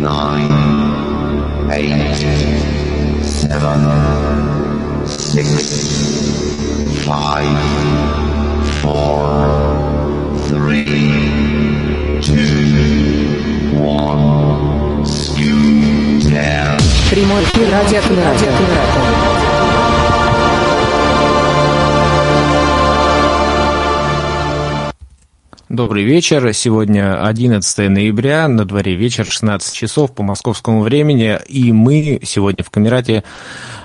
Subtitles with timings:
[0.00, 2.16] nine, eight,
[3.22, 3.80] seven,
[5.06, 7.58] six, five,
[8.82, 9.26] four,
[10.48, 16.78] three, two, one, skew down.
[17.10, 19.29] Прямой эфир радиокоммуникатор.
[25.71, 26.53] Добрый вечер.
[26.53, 32.69] Сегодня 11 ноября, на дворе вечер, 16 часов по московскому времени, и мы сегодня в
[32.69, 33.23] Камерате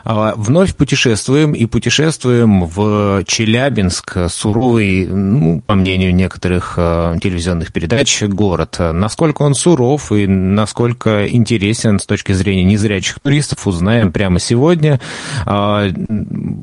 [0.06, 8.76] вновь путешествуем и путешествуем в Челябинск, суровый, ну, по мнению некоторых а, телевизионных передач, город.
[8.78, 15.00] Насколько он суров и насколько интересен с точки зрения незрячих туристов, узнаем прямо сегодня.
[15.44, 15.88] А,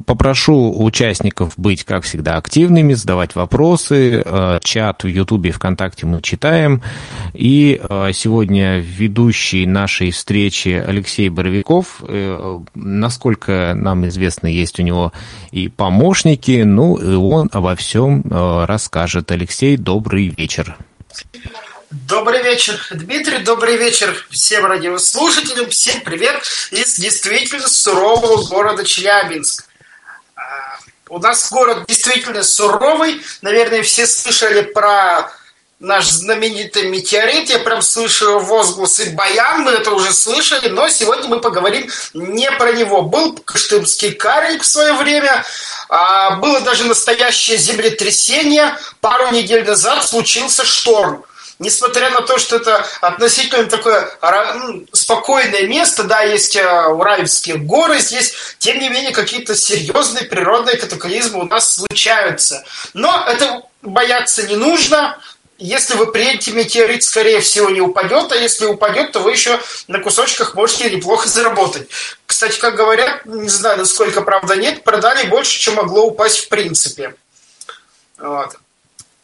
[0.06, 4.24] попрошу участников быть, как всегда, активными, задавать вопросы.
[4.64, 6.82] Чат в Ютубе и ВКонтакте мы читаем.
[7.34, 7.82] И
[8.14, 12.02] сегодня ведущий нашей встречи Алексей Боровиков.
[12.08, 15.12] Э, насколько насколько нам известно, есть у него
[15.52, 19.32] и помощники, ну, и он обо всем э, расскажет.
[19.32, 20.78] Алексей, добрый вечер.
[21.92, 29.66] Добрый вечер, Дмитрий, добрый вечер всем радиослушателям, всем привет из действительно сурового города Челябинск.
[30.36, 30.42] А,
[31.10, 35.32] у нас город действительно суровый, наверное, все слышали про
[35.84, 37.50] наш знаменитый метеорит.
[37.50, 42.72] Я прям слышу возгласы Баян, мы это уже слышали, но сегодня мы поговорим не про
[42.72, 43.02] него.
[43.02, 45.44] Был Кыштымский карик в свое время,
[45.90, 48.78] а, было даже настоящее землетрясение.
[49.02, 51.26] Пару недель назад случился шторм.
[51.60, 54.10] Несмотря на то, что это относительно такое
[54.56, 60.78] ну, спокойное место, да, есть э, Уральские горы здесь, тем не менее какие-то серьезные природные
[60.78, 62.66] катаклизмы у нас случаются.
[62.94, 65.18] Но это бояться не нужно,
[65.58, 70.00] если вы приедете, метеорит, скорее всего, не упадет, а если упадет, то вы еще на
[70.00, 71.88] кусочках можете неплохо заработать.
[72.26, 77.16] Кстати, как говорят, не знаю, насколько правда нет, продали больше, чем могло упасть в принципе.
[78.18, 78.58] Вот.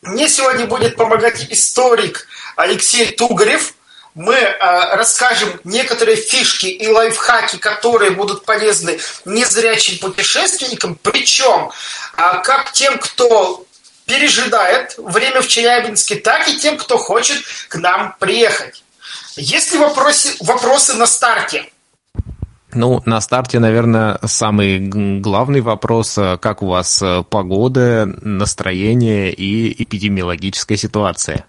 [0.02, 3.74] Мне сегодня будет помогать историк Алексей Тугарев.
[4.16, 11.72] Мы э, расскажем некоторые фишки и лайфхаки, которые будут полезны незрячим путешественникам, причем
[12.18, 13.66] э, как тем, кто
[14.09, 17.38] пережидает время в Челябинске, так и тем, кто хочет
[17.70, 18.84] к нам приехать.
[19.36, 21.70] Есть ли вопросы, вопросы на старте?
[22.74, 24.80] Ну, на старте, наверное, самый
[25.20, 31.46] главный вопрос, э, как у вас э, погода, настроение и эпидемиологическая ситуация?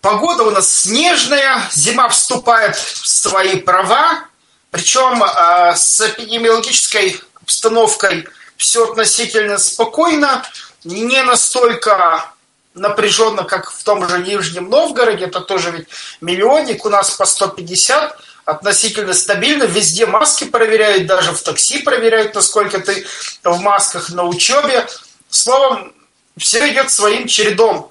[0.00, 4.24] Погода у нас снежная, зима вступает в свои права,
[4.70, 10.44] причем э, с эпидемиологической обстановкой все относительно спокойно
[10.84, 12.32] не настолько
[12.74, 15.88] напряженно, как в том же Нижнем Новгороде, это тоже ведь
[16.20, 22.80] миллионник, у нас по 150, относительно стабильно, везде маски проверяют, даже в такси проверяют, насколько
[22.80, 23.04] ты
[23.44, 24.86] в масках на учебе.
[25.28, 25.92] Словом,
[26.36, 27.90] все идет своим чередом.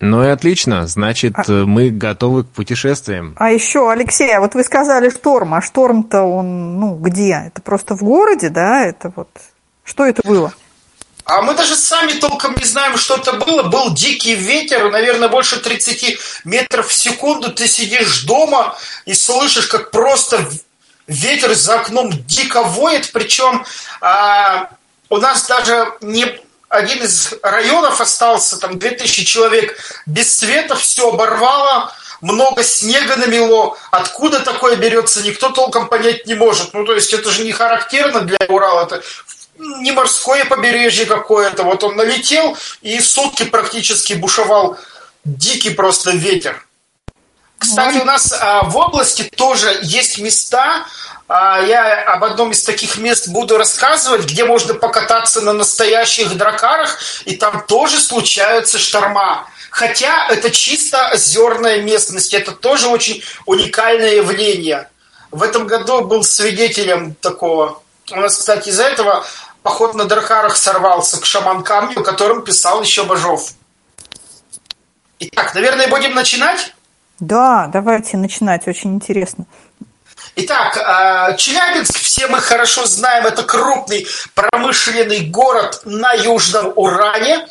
[0.00, 1.64] Ну и отлично, значит, а...
[1.64, 3.34] мы готовы к путешествиям.
[3.38, 7.44] А еще, Алексей, а вот вы сказали шторм, а шторм-то он, ну, где?
[7.46, 8.84] Это просто в городе, да?
[8.84, 9.28] Это вот...
[9.84, 10.52] Что это было?
[11.24, 13.62] А мы даже сами толком не знаем, что это было.
[13.64, 17.52] Был дикий ветер, наверное, больше 30 метров в секунду.
[17.52, 20.48] Ты сидишь дома и слышишь, как просто
[21.06, 23.10] ветер за окном дико воет.
[23.12, 23.64] Причем
[24.00, 24.70] а,
[25.08, 31.92] у нас даже не один из районов остался, там 2000 человек без света, все оборвало,
[32.22, 33.76] много снега намело.
[33.90, 36.72] Откуда такое берется, никто толком понять не может.
[36.72, 39.02] Ну, то есть это же не характерно для Урала, это
[39.58, 41.62] не морское побережье какое-то.
[41.62, 44.78] Вот он налетел и сутки практически бушевал
[45.24, 46.66] дикий просто ветер.
[47.58, 50.84] Кстати, у нас а, в области тоже есть места,
[51.28, 56.98] а, я об одном из таких мест буду рассказывать, где можно покататься на настоящих дракарах,
[57.24, 59.46] и там тоже случаются шторма.
[59.70, 64.88] Хотя это чисто озерная местность, это тоже очень уникальное явление.
[65.30, 67.80] В этом году был свидетелем такого.
[68.10, 69.24] У нас, кстати, из-за этого
[69.62, 73.52] поход на Дракарах сорвался к шаман-камню, о котором писал еще Бажов.
[75.18, 76.74] Итак, наверное, будем начинать?
[77.20, 79.46] Да, давайте начинать, очень интересно.
[80.34, 87.46] Итак, а, Челябинск, все мы хорошо знаем, это крупный промышленный город на Южном Уране,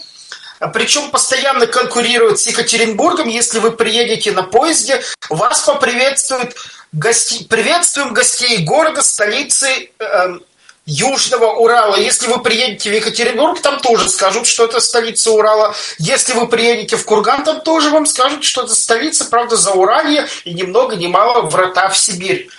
[0.73, 3.27] причем постоянно конкурирует с Екатеринбургом.
[3.27, 6.55] Если вы приедете на поезде, вас поприветствуют
[6.91, 7.43] гости...
[7.45, 10.39] приветствуем гостей города, столицы э,
[10.85, 11.95] Южного Урала.
[11.95, 15.75] Если вы приедете в Екатеринбург, там тоже скажут, что это столица Урала.
[15.99, 20.27] Если вы приедете в Курган, там тоже вам скажут, что это столица, правда, за Уралье
[20.43, 22.49] и ни много ни мало врата в Сибирь.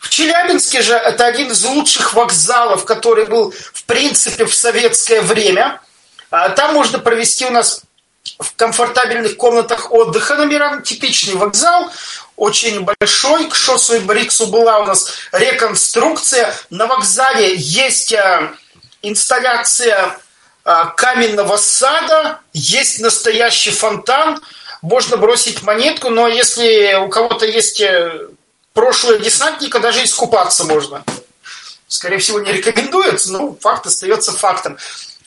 [0.00, 5.80] В Челябинске же это один из лучших вокзалов, который был, в принципе, в советское время.
[6.30, 7.82] А там можно провести у нас
[8.38, 10.82] в комфортабельных комнатах отдыха номерам.
[10.82, 11.90] Типичный вокзал,
[12.36, 13.48] очень большой.
[13.48, 16.54] К Шосу и Бриксу была у нас реконструкция.
[16.70, 18.50] На вокзале есть э,
[19.02, 20.18] инсталляция
[20.64, 24.40] э, каменного сада, есть настоящий фонтан.
[24.82, 28.28] Можно бросить монетку, но если у кого-то есть э,
[28.72, 31.04] прошлое десантника, даже искупаться можно.
[31.86, 34.78] Скорее всего, не рекомендуется, но факт остается фактом.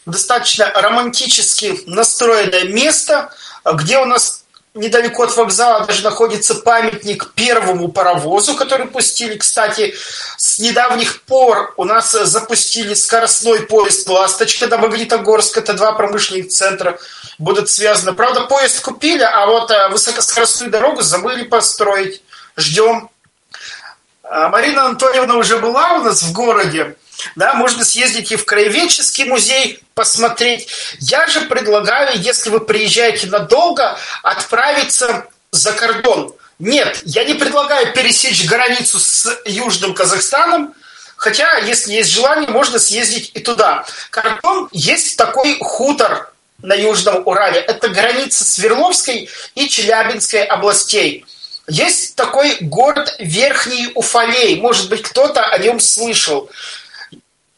[0.05, 3.33] Достаточно романтически настроенное место,
[3.63, 9.37] где у нас недалеко от вокзала даже находится памятник первому паровозу, который пустили.
[9.37, 9.95] Кстати,
[10.37, 15.59] с недавних пор у нас запустили скоростной поезд «Ласточка» до Магнитогорска.
[15.59, 16.97] Это два промышленных центра
[17.37, 18.13] будут связаны.
[18.13, 22.23] Правда, поезд купили, а вот э, высокоскоростную дорогу забыли построить.
[22.57, 23.09] Ждем.
[24.23, 26.95] А Марина Анатольевна уже была у нас в городе.
[27.35, 30.67] Да, можно съездить и в краеведческий музей посмотреть.
[30.99, 36.33] Я же предлагаю, если вы приезжаете надолго, отправиться за кордон.
[36.59, 40.73] Нет, я не предлагаю пересечь границу с Южным Казахстаном,
[41.17, 43.85] хотя, если есть желание, можно съездить и туда.
[44.09, 46.31] Кордон есть такой хутор
[46.61, 47.59] на Южном Урале.
[47.59, 51.25] Это граница Свердловской и Челябинской областей.
[51.67, 54.59] Есть такой город Верхний Уфалей.
[54.59, 56.49] Может быть, кто-то о нем слышал.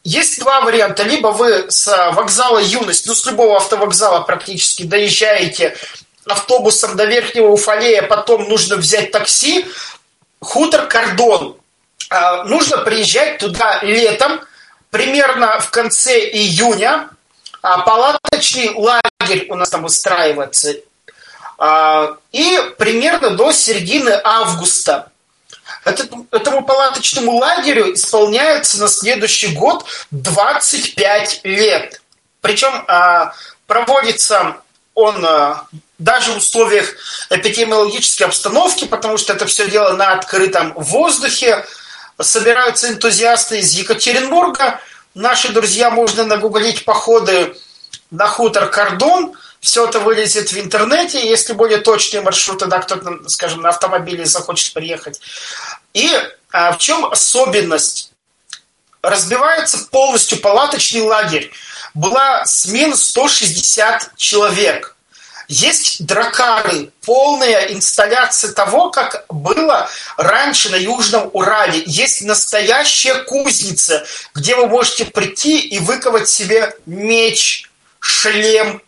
[0.06, 1.02] Есть два варианта.
[1.02, 5.76] Либо вы с вокзала Юность, ну, с любого автовокзала практически доезжаете
[6.28, 9.66] автобусом до Верхнего Уфалея, потом нужно взять такси.
[10.40, 11.58] Хутор Кордон.
[12.12, 14.42] А, нужно приезжать туда летом,
[14.92, 17.10] примерно в конце июня.
[17.64, 20.76] А палаточный лагерь у нас там устраивается.
[21.58, 25.12] А, и примерно до середины августа.
[25.86, 32.02] Этому палаточному лагерю исполняется на следующий год 25 лет.
[32.42, 33.34] Причем а,
[33.68, 34.58] проводится
[34.96, 35.68] он а,
[36.00, 36.96] даже в условиях
[37.30, 41.64] эпидемиологической обстановки, потому что это все дело на открытом воздухе.
[42.20, 44.80] Собираются энтузиасты из Екатеринбурга.
[45.14, 47.56] Наши друзья, можно нагуглить походы
[48.10, 49.36] на хутор Кордон–
[49.66, 54.72] все это вылезет в интернете, если более точные маршруты, да, кто-то, скажем, на автомобиле захочет
[54.74, 55.20] приехать.
[55.96, 56.12] И
[56.52, 58.12] а, в чем особенность?
[59.02, 61.52] Разбивается полностью палаточный лагерь.
[61.94, 64.98] Была смена 160 человек.
[65.48, 71.84] Есть дракары, полная инсталляция того, как было раньше на Южном Урале.
[71.86, 77.70] Есть настоящая кузница, где вы можете прийти и выковать себе меч,
[78.00, 78.82] шлем,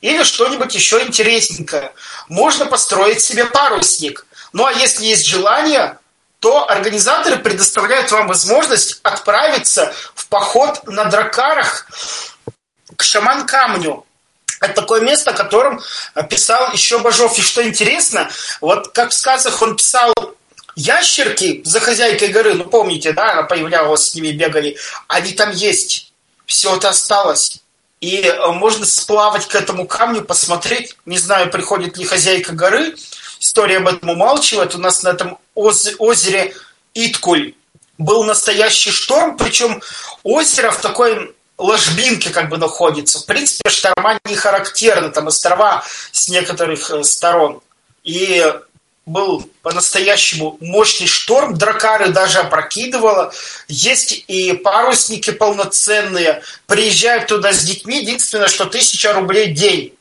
[0.00, 1.92] или что-нибудь еще интересненькое.
[2.28, 4.24] Можно построить себе парусник.
[4.54, 5.98] Ну а если есть желание,
[6.40, 11.86] то организаторы предоставляют вам возможность отправиться в поход на дракарах
[12.96, 14.04] к шаман-камню.
[14.60, 15.80] Это такое место, о котором
[16.28, 17.38] писал еще Бажов.
[17.38, 18.28] И что интересно,
[18.60, 20.12] вот как в сказах он писал
[20.76, 24.76] ящерки за хозяйкой горы, ну помните, да, она появлялась, с ними бегали,
[25.08, 26.12] они там есть.
[26.46, 27.60] Все это осталось.
[28.00, 30.96] И э, можно сплавать к этому камню, посмотреть.
[31.04, 32.96] Не знаю, приходит ли хозяйка горы.
[33.38, 34.74] История об этом умалчивает.
[34.74, 36.54] У нас на этом озере
[36.94, 37.54] Иткуль
[37.98, 39.82] был настоящий шторм, причем
[40.22, 43.20] озеро в такой ложбинке как бы находится.
[43.20, 47.60] В принципе, шторма не характерны, там острова с некоторых э, сторон.
[48.02, 48.42] И
[49.06, 53.32] был по-настоящему мощный шторм, дракары даже опрокидывало.
[53.68, 59.94] Есть и парусники полноценные, приезжают туда с детьми, единственное, что тысяча рублей день.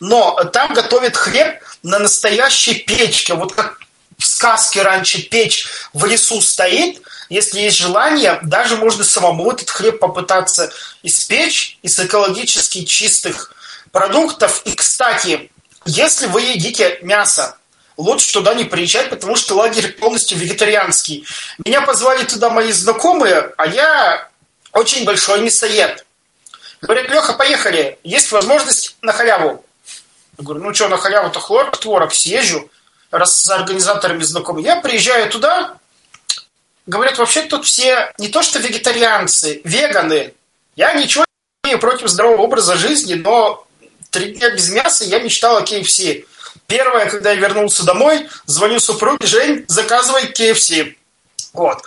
[0.00, 3.34] Но там готовят хлеб на настоящей печке.
[3.34, 3.80] Вот как
[4.18, 9.98] в сказке раньше печь в лесу стоит, если есть желание, даже можно самому этот хлеб
[9.98, 13.52] попытаться испечь из экологически чистых
[13.92, 14.62] продуктов.
[14.64, 15.50] И, кстати,
[15.84, 17.56] если вы едите мясо,
[17.96, 21.26] лучше туда не приезжать, потому что лагерь полностью вегетарианский.
[21.64, 24.28] Меня позвали туда мои знакомые, а я
[24.72, 26.04] очень большой мясоед.
[26.80, 29.64] Говорят, Леха, поехали, есть возможность на халяву.
[30.38, 32.70] Я говорю, ну что, на халяву-то хлорок, творог съезжу,
[33.18, 34.62] раз с организаторами знакомы.
[34.62, 35.76] Я приезжаю туда,
[36.86, 40.34] говорят, вообще тут все не то что вегетарианцы, веганы.
[40.76, 41.24] Я ничего
[41.64, 43.66] не имею против здорового образа жизни, но
[44.10, 46.26] три дня без мяса я мечтал о KFC.
[46.66, 50.96] Первое, когда я вернулся домой, звоню супруге, Жень, заказывай KFC.
[51.52, 51.82] Вот.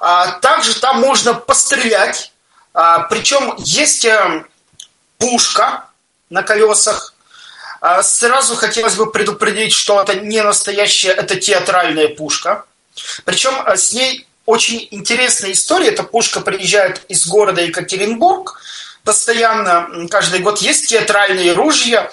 [0.00, 2.32] А также там можно пострелять
[2.74, 4.44] А, причем есть э,
[5.18, 5.84] пушка
[6.30, 7.11] на колесах.
[7.82, 12.64] А, сразу хотелось бы предупредить, что это не настоящая, это театральная пушка.
[13.24, 15.88] Причем э, с ней очень интересная история.
[15.88, 18.60] Эта пушка приезжает из города Екатеринбург.
[19.02, 22.08] Постоянно, каждый год есть театральные ружья.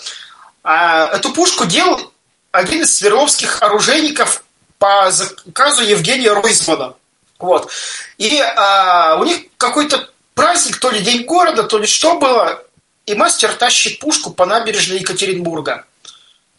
[0.64, 2.12] А, эту пушку делал
[2.52, 4.44] один из свердловских оружейников
[4.80, 6.96] по заказу Евгения Ройзмана.
[7.38, 7.70] Вот.
[8.18, 12.64] И а, у них какой-то праздник, то ли день города, то ли что было,
[13.10, 15.86] и мастер тащит пушку по набережной Екатеринбурга.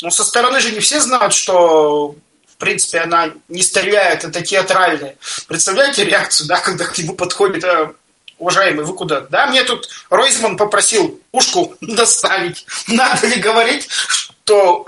[0.02, 2.16] Но со стороны же не все знают, что
[2.48, 5.16] в принципе она не стреляет, это театральное.
[5.46, 7.92] Представляете реакцию, да, когда к нему подходит э,
[8.38, 9.20] уважаемый, вы куда?
[9.20, 12.66] Да, мне тут Ройзман попросил пушку доставить.
[12.88, 14.86] Надо ли говорить, что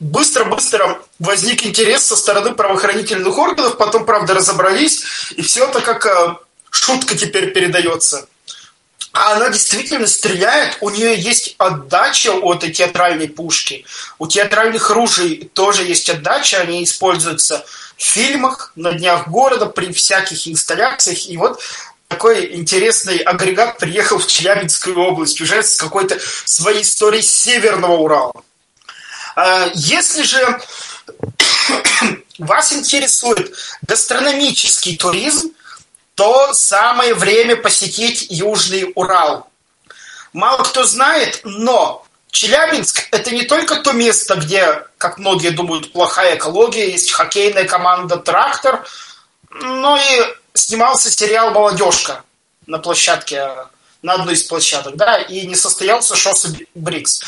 [0.00, 6.36] быстро-быстро возник интерес со стороны правоохранительных органов, потом, правда, разобрались, и все это как э,
[6.70, 8.28] шутка теперь передается.
[9.16, 13.86] А она действительно стреляет, у нее есть отдача от театральной пушки.
[14.18, 17.64] У театральных ружей тоже есть отдача, они используются
[17.96, 21.30] в фильмах, на днях города, при всяких инсталляциях.
[21.30, 21.62] И вот
[22.08, 28.34] такой интересный агрегат приехал в Челябинскую область уже с какой-то своей историей Северного Урала.
[29.34, 30.60] А, если же
[32.38, 35.52] вас интересует гастрономический туризм,
[36.16, 39.48] то самое время посетить Южный Урал.
[40.32, 46.36] Мало кто знает, но Челябинск– это не только то место, где, как многие думают, плохая
[46.36, 48.84] экология, есть хоккейная команда «Трактор»,
[49.50, 50.22] но и
[50.54, 52.24] снимался сериал «Молодежка»
[52.66, 53.50] на площадке,
[54.00, 57.22] на одной из площадок, да, и не состоялся шоссе Брикс.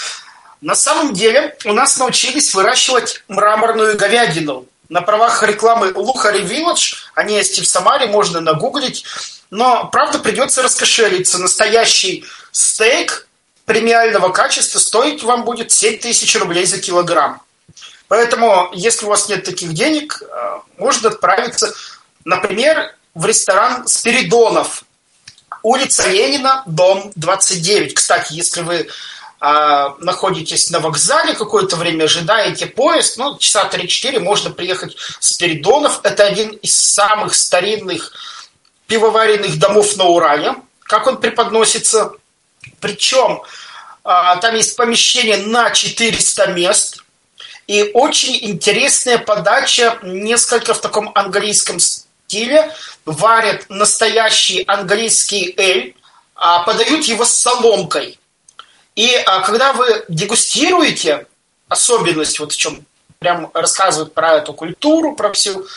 [0.62, 4.66] На самом деле у нас научились выращивать мраморную говядину.
[4.88, 9.04] На правах рекламы Лухари Village, они есть и в Самаре, можно нагуглить.
[9.50, 11.38] Но, правда, придется раскошелиться.
[11.38, 13.28] Настоящий стейк
[13.66, 17.42] премиального качества стоить вам будет 7 тысяч рублей за килограмм.
[18.08, 21.74] Поэтому, если у вас нет таких денег, э, можно отправиться,
[22.24, 24.84] например, в ресторан Спиридонов.
[25.62, 27.92] Улица Ленина, дом 29.
[27.92, 28.88] Кстати, если вы
[29.40, 36.00] а, находитесь на вокзале какое-то время, ожидаете поезд, ну, часа 3-4, можно приехать с Передонов.
[36.02, 38.12] Это один из самых старинных
[38.88, 40.54] пивоваренных домов на Урале.
[40.80, 42.12] Как он преподносится?
[42.80, 43.42] Причем
[44.02, 47.04] а, там есть помещение на 400 мест.
[47.68, 52.72] И очень интересная подача, несколько в таком английском стиле.
[53.04, 55.94] Варят настоящий английский эль,
[56.34, 58.17] а подают его с соломкой.
[58.98, 61.28] И а, когда вы дегустируете,
[61.68, 62.84] особенность вот в чем
[63.20, 65.68] прям рассказывают про эту культуру, про всю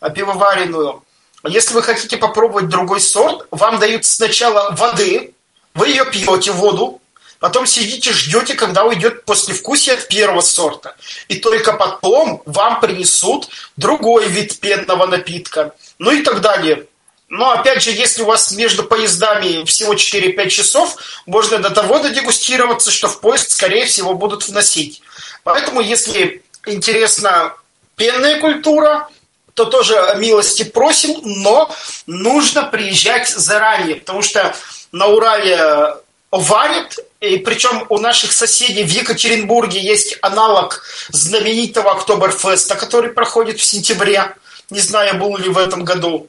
[0.00, 1.04] а, пивоваренную,
[1.46, 5.34] если вы хотите попробовать другой сорт, вам дают сначала воды,
[5.74, 7.02] вы ее пьете, воду,
[7.38, 10.96] потом сидите, ждете, когда уйдет послевкусие от первого сорта.
[11.28, 15.74] И только потом вам принесут другой вид пенного напитка.
[15.98, 16.86] Ну и так далее.
[17.34, 22.92] Но опять же, если у вас между поездами всего 4-5 часов, можно до того додегустироваться,
[22.92, 25.02] что в поезд, скорее всего, будут вносить.
[25.42, 27.54] Поэтому, если интересна
[27.96, 29.08] пенная культура,
[29.54, 31.74] то тоже милости просим, но
[32.06, 34.54] нужно приезжать заранее, потому что
[34.92, 35.96] на Урале
[36.30, 43.64] варят, и причем у наших соседей в Екатеринбурге есть аналог знаменитого Октоберфеста, который проходит в
[43.64, 44.36] сентябре.
[44.70, 46.28] Не знаю, был ли в этом году.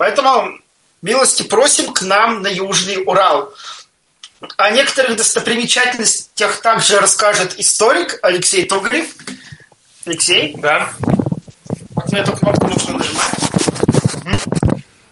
[0.00, 0.58] Поэтому
[1.02, 3.52] милости просим к нам на Южный Урал.
[4.56, 9.08] О некоторых достопримечательностях также расскажет историк Алексей Тугарев.
[10.06, 10.54] Алексей?
[10.56, 10.88] Да.
[11.90, 13.30] Вот на эту кнопку нужно нажимать.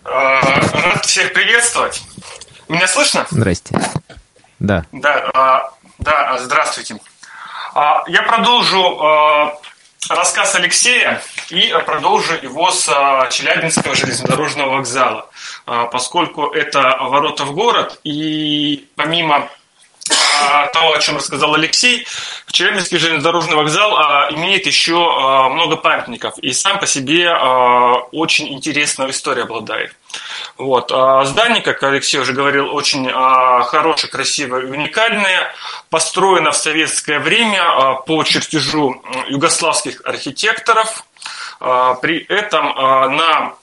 [0.04, 0.40] А,
[0.72, 2.00] рад всех приветствовать.
[2.68, 3.26] Меня слышно?
[3.30, 3.78] Здрасте.
[4.58, 4.86] Да.
[4.92, 6.96] Да, а, да, здравствуйте.
[7.74, 8.80] А, я продолжу
[10.08, 15.30] рассказ Алексея и продолжу его с а, Челябинского железнодорожного вокзала,
[15.66, 19.48] а, поскольку это ворота в город, и помимо
[20.72, 22.06] того, о чем рассказал Алексей,
[22.50, 28.52] Челябинский железнодорожный вокзал а, имеет еще а, много памятников и сам по себе а, очень
[28.52, 29.94] интересная история обладает.
[30.56, 30.90] Вот.
[30.92, 35.52] А здание, как Алексей уже говорил, очень а, хорошее, красивое уникальное.
[35.90, 41.04] Построено в советское время а, по чертежу югославских архитекторов.
[41.60, 43.54] А, при этом а, на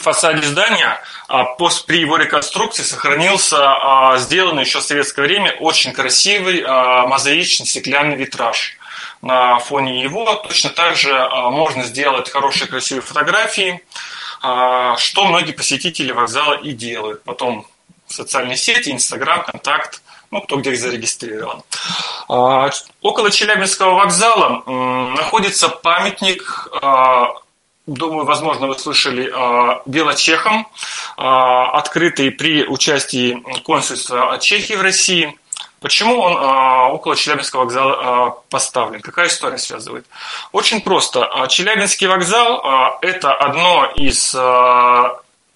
[0.00, 6.64] фасаде здания а, при его реконструкции сохранился а, сделанный еще в советское время очень красивый
[6.66, 8.76] а, мозаичный стеклянный витраж.
[9.22, 11.12] На фоне его точно так же
[11.50, 13.84] можно сделать хорошие красивые фотографии,
[14.40, 17.22] что многие посетители вокзала и делают.
[17.24, 17.66] Потом
[18.06, 21.62] социальные сети, Инстаграм, Контакт, ну, кто где зарегистрирован.
[22.28, 26.68] Около Челябинского вокзала находится памятник,
[27.94, 30.66] думаю, возможно, вы слышали, а, белочехам,
[31.16, 35.38] открытый при участии консульства Чехии в России.
[35.80, 36.36] Почему он
[36.94, 39.00] около Челябинского вокзала поставлен?
[39.00, 40.06] Какая история связывает?
[40.52, 41.46] Очень просто.
[41.48, 44.34] Челябинский вокзал– это одно из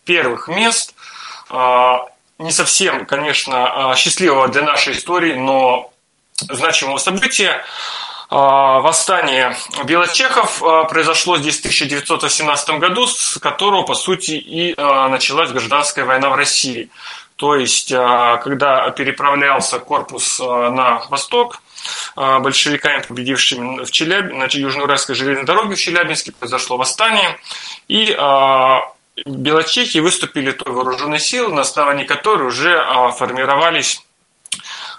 [0.04, 0.94] первых мест,
[2.38, 5.92] не совсем, конечно, а, счастливого для нашей истории, но
[6.36, 7.64] значимого события.
[8.36, 15.52] А, восстание белочехов а, произошло здесь в 1918 году, с которого, по сути, и началась
[15.52, 16.90] гражданская война в России.
[17.36, 21.60] То есть, когда переправлялся корпус на восток,
[22.14, 27.36] большевиками, победившими в Челябинске, на Южноуральской железной дороге в Челябинске, произошло восстание,
[27.88, 28.16] и
[29.26, 34.02] Белочехи выступили той вооруженной силой, на основании которой уже а, формировались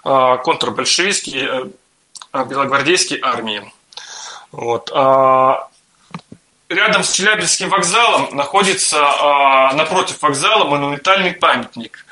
[0.03, 1.71] а, контрбольшевистские
[2.41, 3.71] а, белогвардейские армии.
[4.51, 4.89] Вот.
[6.69, 8.99] Рядом с Челябинским вокзалом находится
[9.73, 12.05] напротив вокзала монументальный памятник.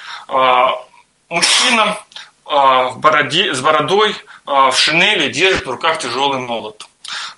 [1.29, 1.97] Мужчина
[2.45, 4.15] в бороде, с бородой,
[4.45, 6.85] в шинели держит в руках тяжелый молот.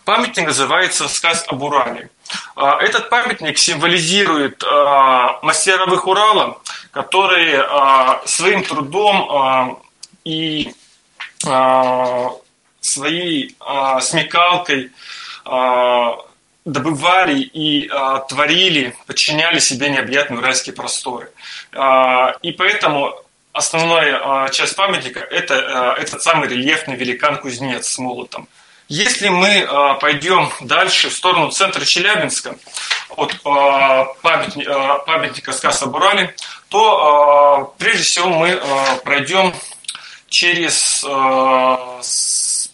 [0.04, 2.10] Памятник называется «Сказ об Урале».
[2.56, 6.60] А, этот памятник символизирует а, мастеровых Урала,
[6.92, 9.82] которые а, своим трудом
[10.24, 10.74] и
[12.86, 13.56] своей
[14.02, 14.92] смекалкой
[16.66, 17.90] добывали и
[18.30, 21.32] творили, подчиняли себе необъятные уральские просторы.
[22.42, 23.14] И поэтому
[23.54, 28.48] основная часть памятника это этот самый рельефный великан-кузнец с молотом.
[28.88, 32.56] Если мы э, пойдем дальше в сторону центра Челябинска,
[33.10, 36.36] от э, памятника, э, памятника Скаса Бурали,
[36.70, 38.62] то прежде всего мы
[39.04, 39.54] пройдем
[40.28, 41.06] через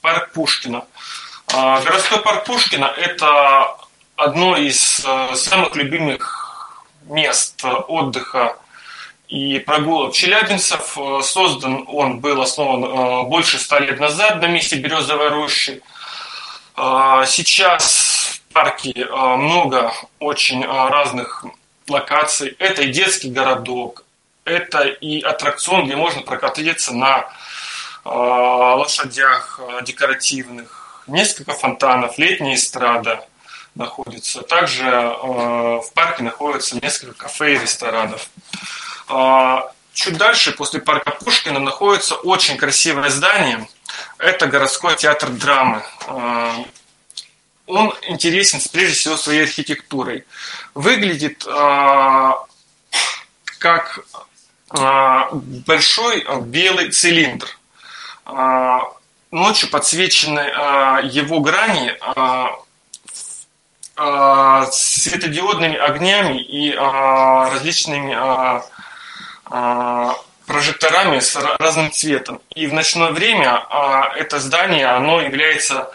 [0.02, 0.86] парк Пушкина.
[1.48, 3.78] Городской парк Пушкина– это
[4.16, 5.06] одно из
[5.36, 8.58] самых любимых мест отдыха
[9.28, 10.98] и прогулок челябинцев.
[11.24, 15.82] Создан он был основан больше ста лет назад на месте Березовой рощи.
[16.76, 21.46] А, сейчас в парке много очень разных
[21.88, 22.56] локаций.
[22.60, 24.04] Это и детский городок,
[24.46, 27.30] это и аттракцион, где можно прокатиться на
[28.04, 33.28] лошадях декоративных, несколько фонтанов, летняя эстрада
[33.76, 34.42] находится.
[34.42, 38.30] Также в парке находится несколько кафе и ресторанов.
[39.94, 43.68] Чуть дальше, после парка Пушкина, находится очень красивое здание–
[44.18, 45.84] это городской театр драмы.
[47.68, 50.26] Он интересен прежде всего своей архитектурой.
[50.74, 51.44] Выглядит
[53.60, 54.00] как
[54.70, 57.48] большой белый цилиндр.
[59.32, 60.40] Ночью подсвечены
[61.04, 61.96] его грани
[64.72, 68.14] светодиодными огнями и различными
[70.52, 72.42] прожекторами с разным цветом.
[72.56, 75.92] И в ночное время а, это здание, оно является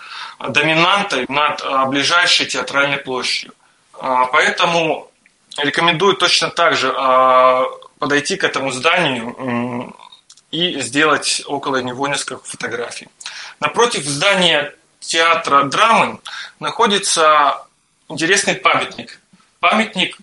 [0.49, 3.53] доминантой над а, ближайшей театральной площадью.
[3.92, 5.11] А, поэтому
[5.59, 6.92] рекомендую точно так же
[7.99, 9.94] подойти к этому зданию
[10.57, 13.09] и сделать около него несколько фотографий.
[13.61, 16.21] Напротив здания театра драмы
[16.61, 17.62] находится
[18.09, 19.21] интересный памятник.
[19.61, 20.16] Памятник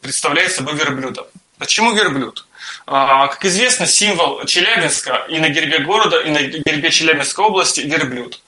[0.00, 1.26] представляет собой верблюда.
[1.58, 2.46] Почему верблюд?
[2.86, 8.40] А, как известно, символ Челябинска и на гербе города, и на гербе Челябинской области– верблюд.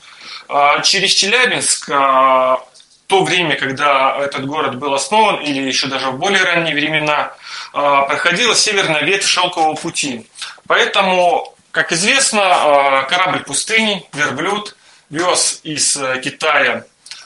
[0.49, 2.65] А, через Челябинск а,
[3.09, 7.33] то время, когда этот город был основан, или еще даже в более ранние времена,
[7.73, 10.27] проходила северная ветвь шелкового пути.
[10.67, 14.77] Поэтому, как известно, корабль пустыни, верблюд,
[15.09, 16.85] вез из э, Китая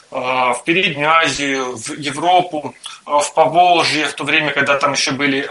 [0.09, 2.73] в Переднюю Азию, в Европу,
[3.05, 5.41] в Поволжье, в то время, когда там еще были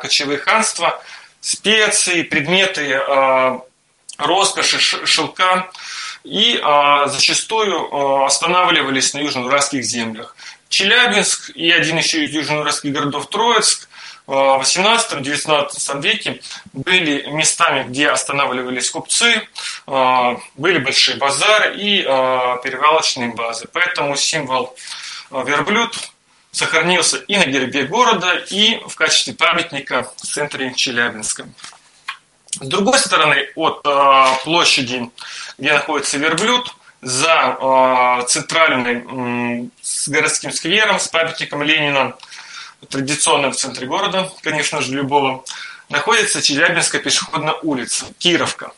[0.00, 1.00] кочевые ханства,
[1.40, 3.00] специи, предметы
[4.16, 5.68] роскоши, шелка,
[6.24, 6.60] и
[7.06, 10.36] зачастую останавливались на южноуральских землях.
[10.68, 13.88] Челябинск и один еще из южноуральских городов Троицк
[14.28, 16.40] в 18-19 веке
[16.74, 19.48] были местами, где останавливались купцы,
[19.86, 23.66] а, были большие базары и а, перевалочные базы.
[23.72, 24.76] Поэтому символ
[25.30, 25.96] а, верблюд
[26.50, 31.48] сохранился и на гербе города, и в качестве памятника в центре Челябинска.
[32.52, 33.82] С другой стороны, от
[34.44, 35.10] площади,
[35.58, 42.16] где находится верблюд, за центральным с городским сквером, с памятником Ленина,
[42.88, 45.44] традиционным в центре города, конечно же, любого,
[45.88, 48.72] находится Челябинская пешеходная улица, Кировка.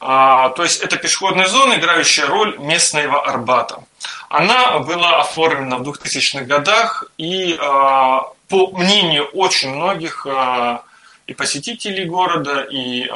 [0.00, 3.84] А, то есть это пешеходная зона, играющая роль местного Арбата.
[4.28, 10.82] Она была оформлена в 2000-х годах и, а, по мнению очень многих а,
[11.26, 13.06] и посетителей города, и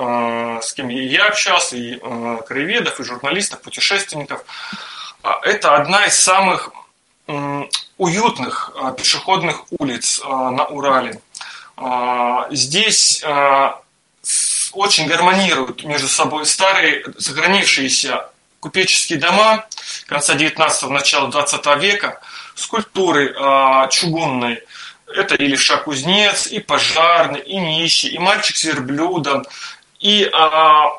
[0.62, 1.98] с кем я общался, и
[2.46, 4.44] краеведов, и журналистов, путешественников,
[5.42, 6.70] это одна из самых
[7.98, 11.20] уютных пешеходных улиц на Урале.
[12.50, 13.24] Здесь
[14.72, 18.28] очень гармонируют между собой старые, сохранившиеся
[18.60, 19.66] купеческие дома
[20.06, 22.20] конца 19-го, начала 20 века,
[22.54, 24.62] скульптуры э, чугунные.
[25.14, 29.44] Это и левша кузнец, и пожарный, и нищий, и мальчик с верблюдом,
[30.00, 30.30] и э,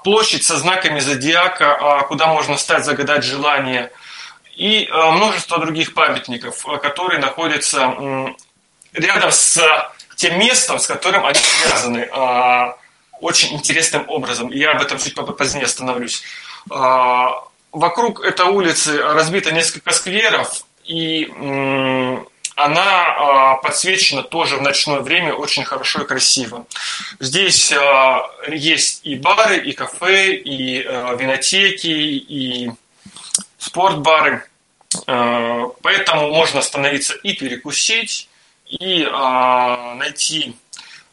[0.04, 3.92] площадь со знаками зодиака, э, куда можно стать, загадать желание,
[4.56, 8.28] и э, множество других памятников, которые находятся э,
[8.94, 9.62] рядом с
[10.16, 12.10] тем местом, с которым они связаны.
[12.12, 12.74] Э,
[13.20, 14.52] очень интересным образом.
[14.52, 16.22] Я об этом чуть позднее остановлюсь.
[16.70, 21.26] А, вокруг этой улицы разбито несколько скверов, и
[22.58, 26.66] она а, подсвечена тоже в ночное время очень хорошо и красиво.
[27.20, 32.72] Здесь а, есть и бары, и кафе, и винотеки, и
[33.58, 34.44] спортбары.
[35.06, 38.30] Поэтому можно остановиться и перекусить,
[38.68, 40.56] и найти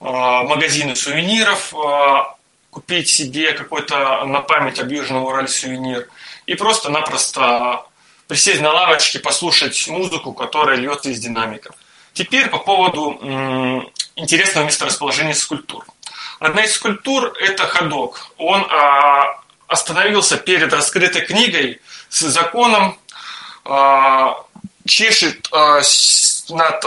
[0.06, 2.36] а, магазины сувениров, а,
[2.70, 6.08] купить себе какой-то на память об Южном Урале сувенир
[6.44, 7.86] и просто-напросто
[8.26, 11.74] присесть на лавочке, послушать музыку, которая льется из динамиков.
[12.12, 13.18] Теперь по поводу
[14.16, 15.84] интересного месторасположения скульптур.
[16.38, 18.30] Одна из скульптур– это ходок.
[18.38, 22.98] Он а, остановился перед раскрытой книгой с законом,
[24.86, 26.84] чешет над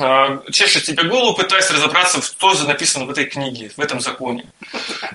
[0.00, 4.46] а, чешет себе голову, пытаясь разобраться, что же написано в этой книге, в этом законе.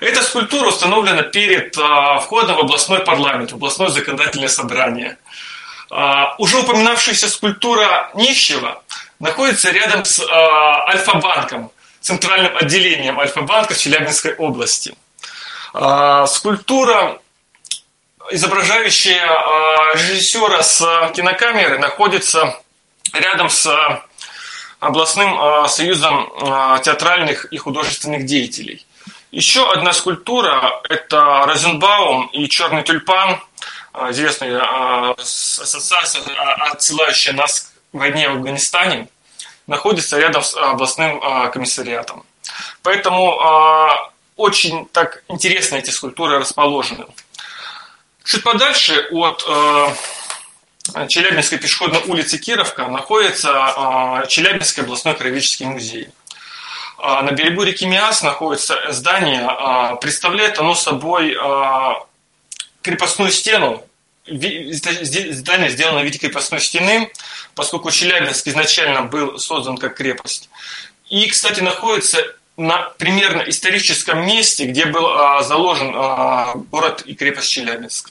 [0.00, 5.18] Эта скульптура установлена перед а, входом в областной парламент, в областное законодательное собрание.
[5.90, 8.82] А, уже упоминавшаяся скульптура нищего
[9.18, 14.94] находится рядом с Альфа-банком, центральным отделением Альфа-банка в Челябинской области.
[16.26, 17.20] Скульптура,
[18.30, 19.28] изображающая
[19.94, 22.56] режиссера с кинокамеры, находится
[23.12, 24.02] рядом с
[24.80, 28.84] областным а, союзом а, театральных и художественных деятелей.
[29.30, 33.40] Еще одна скульптура– это Розенбаум и Черный тюльпан,
[33.92, 36.22] а, известная ассоциация,
[36.72, 39.08] отсылающая нас к войне в Афганистане,
[39.66, 41.20] находится рядом с областным
[41.52, 42.24] комиссариатом.
[42.82, 43.38] Поэтому
[44.36, 47.06] очень так интересно эти скульптуры расположены.
[48.24, 49.46] Чуть подальше от
[51.08, 56.08] Челябинской пешеходной улицы Кировка находится а, Челябинский областной краеведческий музей.
[56.98, 61.36] А, на берегу реки Миас находится здание, а, представляет оно собой
[62.82, 63.84] крепостную стену,
[64.26, 67.10] здание сделано в виде крепостной стены,
[67.54, 70.48] поскольку Челябинск изначально был создан как крепость.
[71.08, 72.22] И, кстати, находится
[72.56, 75.08] на примерно историческом месте, где был
[75.42, 75.92] заложен
[76.70, 78.10] город и крепость Челябинск.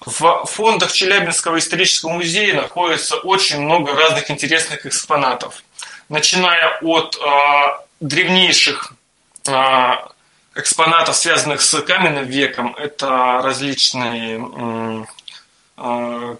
[0.00, 5.62] В фондах Челябинского исторического музея находится очень много разных интересных экспонатов,
[6.08, 7.20] начиная от э,
[8.00, 8.92] древнейших
[9.46, 9.92] э,
[10.54, 12.74] экспонатов, связанных с каменным веком.
[12.76, 15.06] Это различные
[15.76, 16.36] э,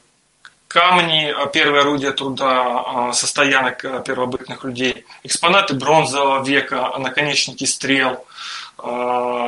[0.69, 8.27] камни, первые орудия труда со стоянок первобытных людей, экспонаты бронзового века, наконечники стрел.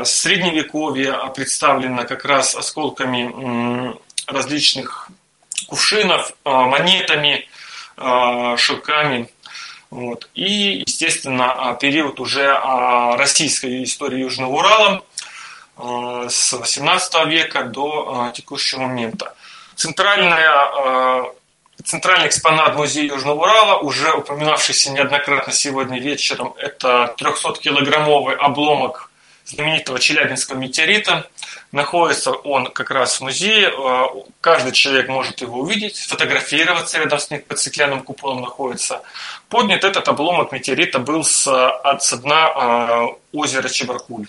[0.04, 3.94] Средневековье представлено как раз осколками
[4.26, 5.10] различных
[5.68, 7.48] кувшинов, а, монетами,
[7.96, 9.30] а, шелками.
[9.90, 10.28] Вот.
[10.34, 12.58] И, естественно, а, период уже
[13.16, 15.02] российской истории Южного Урала
[16.28, 19.34] с 18 века до текущего момента.
[19.74, 21.30] Центральная,
[21.84, 29.10] центральный экспонат Музея Южного Урала, уже упоминавшийся неоднократно сегодня вечером, это 300-килограммовый обломок
[29.46, 31.28] знаменитого Челябинского метеорита.
[31.72, 33.70] Находится он как раз в музее.
[33.70, 34.06] Э,
[34.40, 39.02] каждый человек может его увидеть, сфотографироваться рядом с ним, под стеклянным куполом находится.
[39.48, 44.26] Поднят этот обломок метеорита был с, от, с дна э, озера Чебаркуль.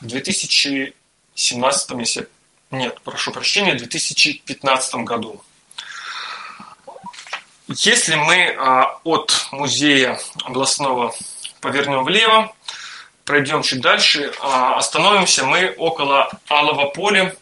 [0.00, 2.28] В 2017, если...
[2.70, 5.42] Нет, прошу прощения, в 2015 году.
[7.68, 11.14] Если мы э, от музея областного
[11.60, 12.54] повернем влево,
[13.32, 17.34] пройдем чуть дальше, а, остановимся мы около Алого поля,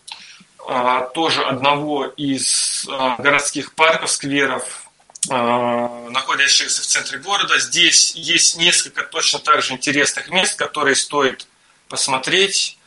[0.69, 4.87] а, тоже одного из а, городских парков, скверов
[5.29, 7.59] находящегося в центре города.
[7.59, 11.47] Здесь есть несколько точно так же интересных мест, которые стоит
[11.89, 12.79] посмотреть.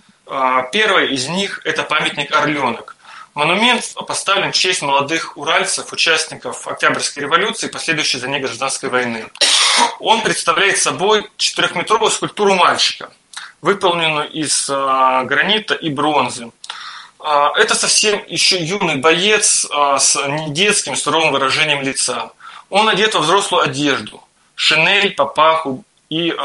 [0.72, 2.96] Первое из них– это памятник «Орленок».
[3.36, 9.28] Монумент поставлен в честь молодых уральцев, участников Октябрьской революции и последующей за ней гражданской войны.
[10.00, 13.12] Он представляет собой четырехметровую скульптуру мальчика,
[13.62, 16.52] выполненную из а, гранита и бронзы.
[17.20, 22.32] А, это совсем еще юный боец а, с недетским суровым выражением лица.
[22.70, 24.24] Он одет во взрослую одежду,
[24.56, 26.36] шинель, папаху и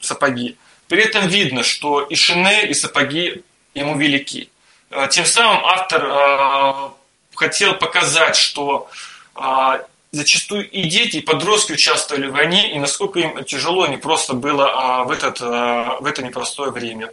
[0.00, 0.56] сапоги.
[0.88, 3.42] При этом видно, что и шинель, и сапоги
[3.74, 4.50] ему велики.
[4.90, 6.90] Э, тем самым автор э,
[7.36, 8.88] хотел показать, что
[9.36, 14.34] э, зачастую и дети, и подростки участвовали в войне, и насколько им тяжело не просто
[14.34, 17.12] было в, этот, в это непростое время.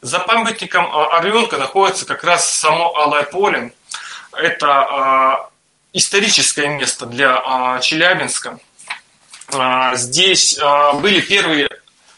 [0.00, 3.72] За памятником Орленка находится как раз само Алое поле.
[4.32, 5.48] Это
[5.92, 8.60] историческое место для Челябинска.
[9.94, 10.58] Здесь
[11.00, 11.68] были первые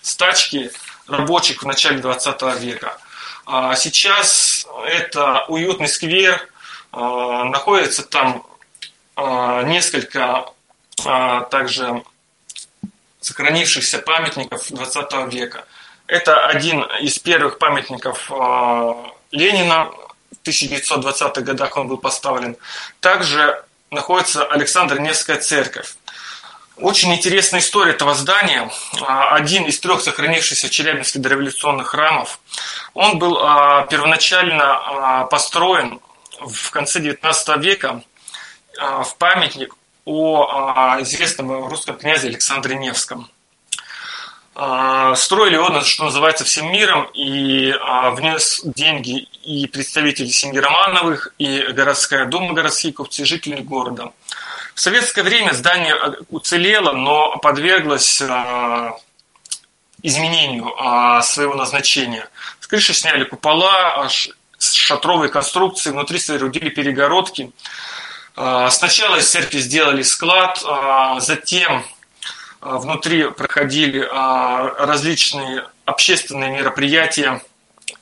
[0.03, 0.71] стачки
[1.07, 2.99] рабочих в начале 20 века.
[3.47, 6.49] А сейчас это уютный сквер,
[6.93, 8.50] а, находится там а,
[9.65, 10.47] несколько
[11.51, 12.03] также
[13.21, 15.65] сохранившихся памятников 20 века.
[16.07, 18.31] Это один из первых памятников
[19.31, 19.91] Ленина.
[20.31, 22.57] В 1920-х годах он был поставлен.
[23.01, 25.95] Также находится Александр Невская церковь.
[26.77, 28.71] Очень интересная история этого здания.
[29.03, 32.41] А, один из трех сохранившихся в Челябинске дореволюционных храмов.
[32.95, 36.01] Он был а, первоначально а, построен
[36.41, 38.03] в конце XIX века
[38.81, 39.75] в памятник
[40.07, 43.31] о известном русском князе Александре Невском.
[44.55, 47.73] Строили он, что называется, всем миром, и
[48.13, 54.13] внес деньги и представители семьи Романовых, и городская дума, городские купцы, жители города.
[54.75, 55.95] В советское время здание
[56.31, 58.23] уцелело, но подверглось
[60.03, 62.29] изменению своего назначения.
[62.61, 64.09] С крыши сняли купола,
[64.59, 67.53] шатровые конструкции, внутри соорудили перегородки.
[68.37, 70.63] Э, сначала из церкви сделали склад,
[71.21, 71.85] затем
[72.61, 77.41] внутри проходили различные общественные мероприятия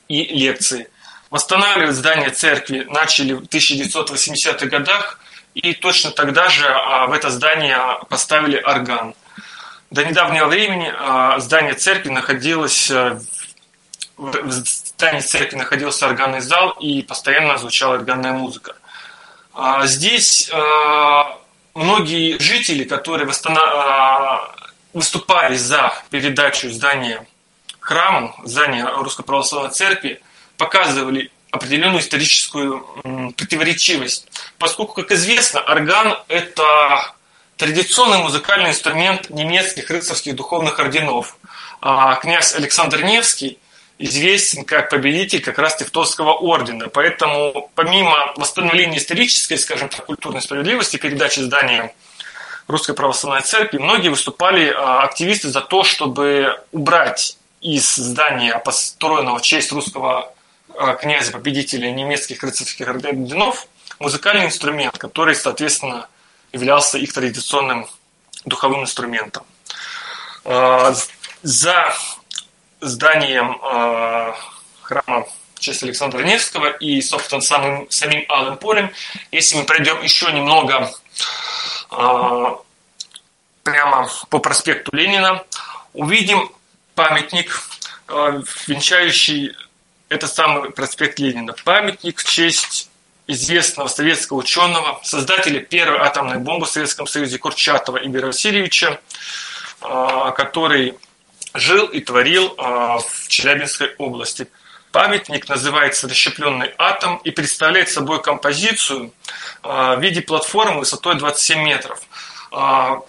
[0.07, 0.89] и лекции.
[1.29, 5.19] Восстанавливать здание церкви начали в 1980-х годах
[5.53, 9.13] и точно тогда же а, в это здание поставили орган.
[9.91, 13.19] До недавнего времени а, здание церкви находилось э,
[14.17, 18.75] в здании церкви находился органный зал и постоянно звучала органная музыка.
[19.61, 20.49] А, здесь
[21.73, 23.27] многие жители, которые
[24.93, 27.27] выступали за передачу здания
[27.81, 30.21] храму, здания Русской Православной Церкви,
[30.57, 32.85] показывали определенную историческую
[33.35, 34.29] противоречивость.
[34.59, 37.13] Поскольку, как известно, орган– это
[37.57, 41.35] традиционный музыкальный инструмент немецких рыцарских духовных орденов.
[41.81, 43.59] А князь Александр Невский
[43.99, 46.87] известен как победитель как раз Тевтонского ордена.
[46.87, 51.93] Поэтому помимо восстановления исторической, скажем так, культурной справедливости, передачи здания
[52.67, 59.41] Русской Православной Церкви, многие выступали а, активисты за то, чтобы убрать из здания, построенного в
[59.41, 60.33] честь русского
[60.77, 63.67] а, князя, победителя немецких рыцарских орденов,
[63.99, 66.07] музыкальный инструмент, который, соответственно,
[66.53, 67.87] являлся их традиционным
[68.45, 69.43] духовым инструментом.
[70.45, 70.93] А,
[71.41, 71.93] за
[72.81, 74.35] зданием а,
[74.81, 78.91] храма в честь Александра Невского и, собственно, самым, самим Алым полем,
[79.31, 80.91] если мы пройдем еще немного
[83.63, 85.43] прямо по проспекту Ленина,
[85.93, 86.51] увидим
[86.95, 87.61] памятник,
[88.67, 89.55] венчающий
[90.09, 91.53] это самый проспект Ленина.
[91.63, 92.89] Памятник в честь
[93.27, 98.99] известного советского ученого, создателя первой атомной бомбы в Советском Союзе Курчатова Игоря Васильевича,
[99.81, 100.97] а, который
[101.53, 104.47] жил и творил а, в Челябинской области.
[104.91, 109.13] Памятник называется «Расщепленный атом» и представляет собой композицию
[109.61, 112.01] а, в виде платформы высотой 27 метров.
[112.51, 113.03] В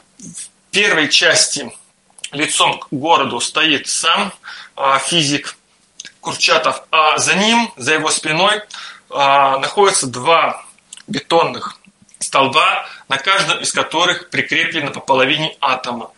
[0.71, 1.73] первой части
[2.33, 4.33] лицом к городу стоит сам
[5.07, 5.57] физик
[6.21, 8.63] Курчатов, а за ним, за его спиной,
[9.09, 10.65] а, находятся два
[11.07, 11.79] бетонных
[12.19, 16.11] столба, на каждом из которых прикреплено по половине атома.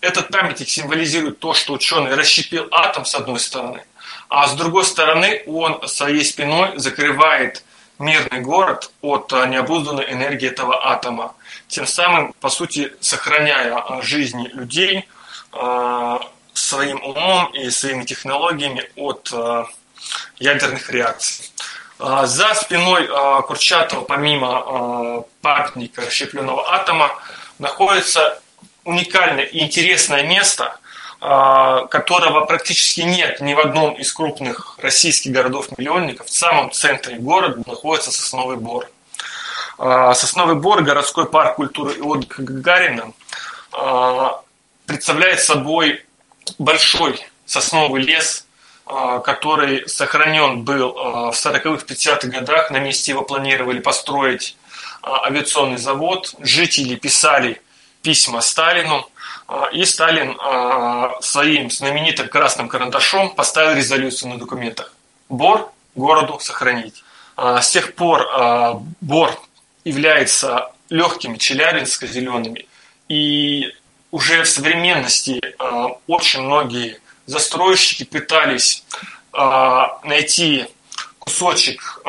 [0.00, 3.84] А, этот памятник символизирует то, что ученый расщепил атом с одной стороны,
[4.28, 7.64] а с другой стороны он своей спиной закрывает
[7.98, 11.34] мирный город от а, необузданной энергии этого атома,
[11.68, 15.08] тем самым, по сути, сохраняя жизни людей,
[16.52, 19.32] своим умом и своими технологиями от
[20.38, 21.50] ядерных реакций.
[22.02, 27.10] А, за спиной а, Курчатова, помимо а, памятника расщепленного атома,
[27.58, 28.40] находится
[28.84, 30.76] уникальное и интересное место,
[31.20, 36.26] которого практически нет ни в одном из крупных российских городов-миллионников.
[36.26, 38.88] В самом центре города находится Сосновый Бор.
[39.76, 43.12] Сосновый Бор, городской парк культуры и отдыха Гагарина,
[44.86, 46.02] представляет собой
[46.58, 48.46] большой сосновый лес–
[48.92, 52.72] а, который сохранен был а, в 40-х, 50-х годах.
[52.72, 54.56] На месте его планировали построить
[55.00, 56.34] а, авиационный завод.
[56.40, 57.62] Жители писали
[58.02, 59.08] письма Сталину.
[59.72, 60.38] И Сталин
[61.20, 64.92] своим знаменитым красным карандашом поставил резолюцию на документах.
[65.28, 67.02] Бор городу сохранить.
[67.36, 68.28] С тех пор
[69.00, 69.40] Бор
[69.84, 72.66] является легкими челябинско-зелеными.
[73.08, 73.74] И
[74.12, 75.40] уже в современности
[76.06, 78.84] очень многие застройщики пытались
[79.32, 80.66] найти
[81.18, 82.02] кусочек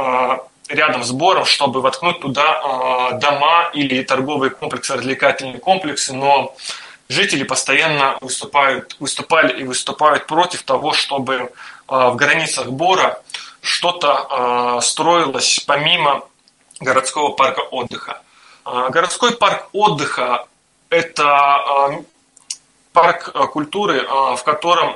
[0.73, 6.55] рядом с Бором, чтобы воткнуть туда э, дома или торговые комплексы, развлекательные комплексы, но
[7.09, 11.49] жители постоянно выступают, выступали и выступают против того, чтобы э,
[11.87, 13.21] в границах Бора
[13.61, 16.23] что-то э, строилось помимо
[16.79, 18.21] городского парка отдыха.
[18.63, 20.45] Городской парк отдыха–
[20.89, 22.03] это
[22.93, 24.95] парк культуры, в котором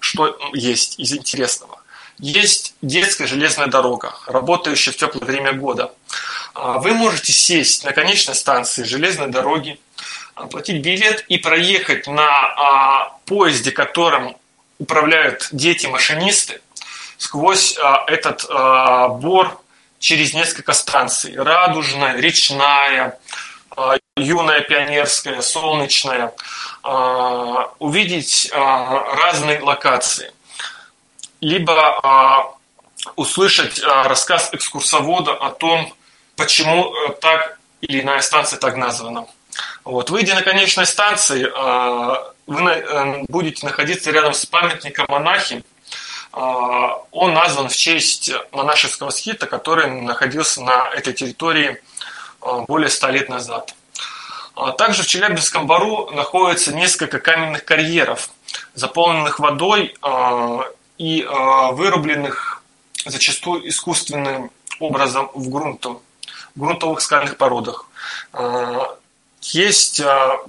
[0.00, 1.83] что есть из интересного.
[2.18, 5.92] Есть детская железная дорога, работающая в теплое время года.
[6.54, 9.80] Вы можете сесть на конечной станции железной дороги,
[10.34, 14.36] оплатить билет и проехать на поезде, которым
[14.78, 16.60] управляют дети-машинисты,
[17.18, 18.46] сквозь этот
[19.20, 19.60] бор
[19.98, 21.34] через несколько станций.
[21.36, 23.18] Радужная, речная,
[24.16, 26.32] юная пионерская, солнечная,
[26.82, 30.32] а, увидеть а, разные локации,
[31.44, 32.54] либо а,
[33.16, 35.92] услышать рассказ экскурсовода о том,
[36.36, 39.26] почему э, так или иная станция так названа.
[39.84, 40.08] Вот.
[40.08, 41.44] Выйдя на конечной станции,
[42.46, 45.62] вы э, будете находиться рядом с памятником монахи.
[46.32, 51.80] Он назван в честь монашеского скита, который находился на этой территории
[52.66, 53.76] более ста лет назад.
[54.56, 58.30] А также в Челябинском бару находится несколько каменных карьеров,
[58.74, 60.64] заполненных водой а,
[60.98, 62.62] и а, вырубленных
[63.06, 66.02] зачастую искусственным образом в грунту,
[66.54, 67.86] в грунтовых скальных породах.
[69.42, 70.00] Есть,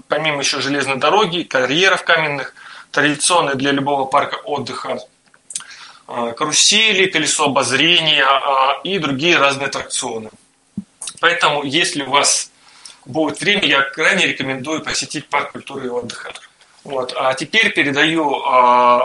[0.07, 2.55] помимо еще железной дороги, карьеров каменных,
[2.91, 4.99] традиционные для любого парка отдыха
[6.07, 8.25] карусели, колесо обозрения
[8.83, 10.29] и другие разные аттракционы.
[11.19, 12.51] Поэтому, если у вас
[13.05, 16.33] будет время, я крайне рекомендую посетить парк культуры и отдыха.
[16.85, 17.13] Вот.
[17.17, 18.99] А теперь передаю э,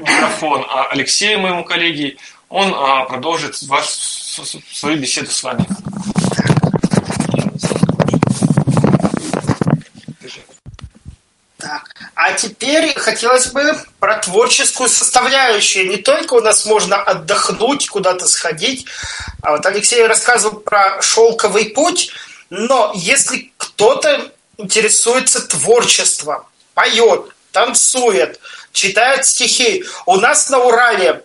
[0.00, 2.16] микрофон Алексею, моему коллеге.
[2.48, 5.66] Он э, продолжит ваш, свою беседу с вами.
[12.14, 15.88] А теперь хотелось бы про творческую составляющую.
[15.88, 18.84] Не только у нас можно отдохнуть, куда-то сходить.
[19.42, 22.10] А вот Алексей рассказывал про шелковый путь–
[22.54, 26.42] но если кто-то интересуется творчеством,
[26.74, 28.40] поет, танцует,
[28.72, 31.24] читает стихи, у нас на Урале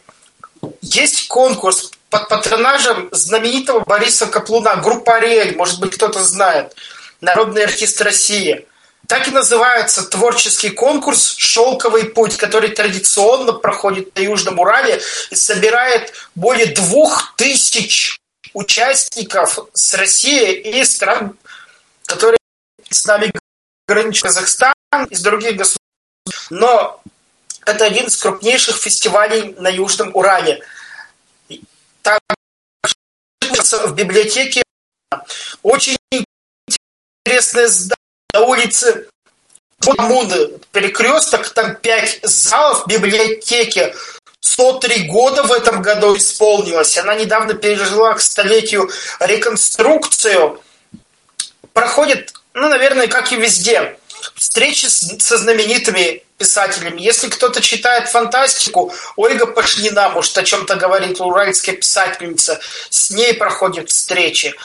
[0.82, 6.76] есть конкурс под патронажем знаменитого Бориса Каплуна, группа «Ариэль», может быть, кто-то знает,
[7.22, 8.66] народный артист России.
[9.08, 16.14] Так и называется творческий конкурс «Шелковый путь», который традиционно проходит на Южном Урале и собирает
[16.36, 18.20] более двух тысяч
[18.54, 21.38] участников с России и стран,
[22.06, 22.38] которые
[22.90, 23.32] с нами
[23.88, 24.74] граничат Казахстан,
[25.10, 25.82] из других государств.
[26.50, 27.02] Но
[27.66, 30.62] это один из крупнейших фестивалей на Южном Урале.
[32.02, 32.20] Там
[33.86, 34.64] в библиотеке
[35.64, 35.98] очень
[37.26, 37.96] интересное здание
[38.34, 39.08] на улице
[39.86, 43.96] Муны, перекресток, там пять залов в библиотеке
[44.42, 46.98] 103 года в этом году исполнилось.
[46.98, 50.62] Она недавно пережила к столетию реконструкцию.
[51.74, 53.98] Проходит, ну, наверное, как и везде,
[54.36, 57.02] встречи со знаменитыми писателями.
[57.02, 62.60] Если кто-то читает фантастику, Ольга Пашнина, может, о чем-то говорит, уральская писательница,
[62.90, 64.56] с ней проходят встречи.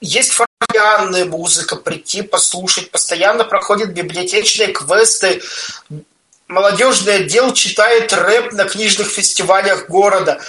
[0.00, 2.90] Есть фортепианная музыка, прийти, послушать.
[2.90, 5.42] Постоянно проходят библиотечные квесты,
[6.48, 10.40] молодежный отдел читает рэп на книжных фестивалях города.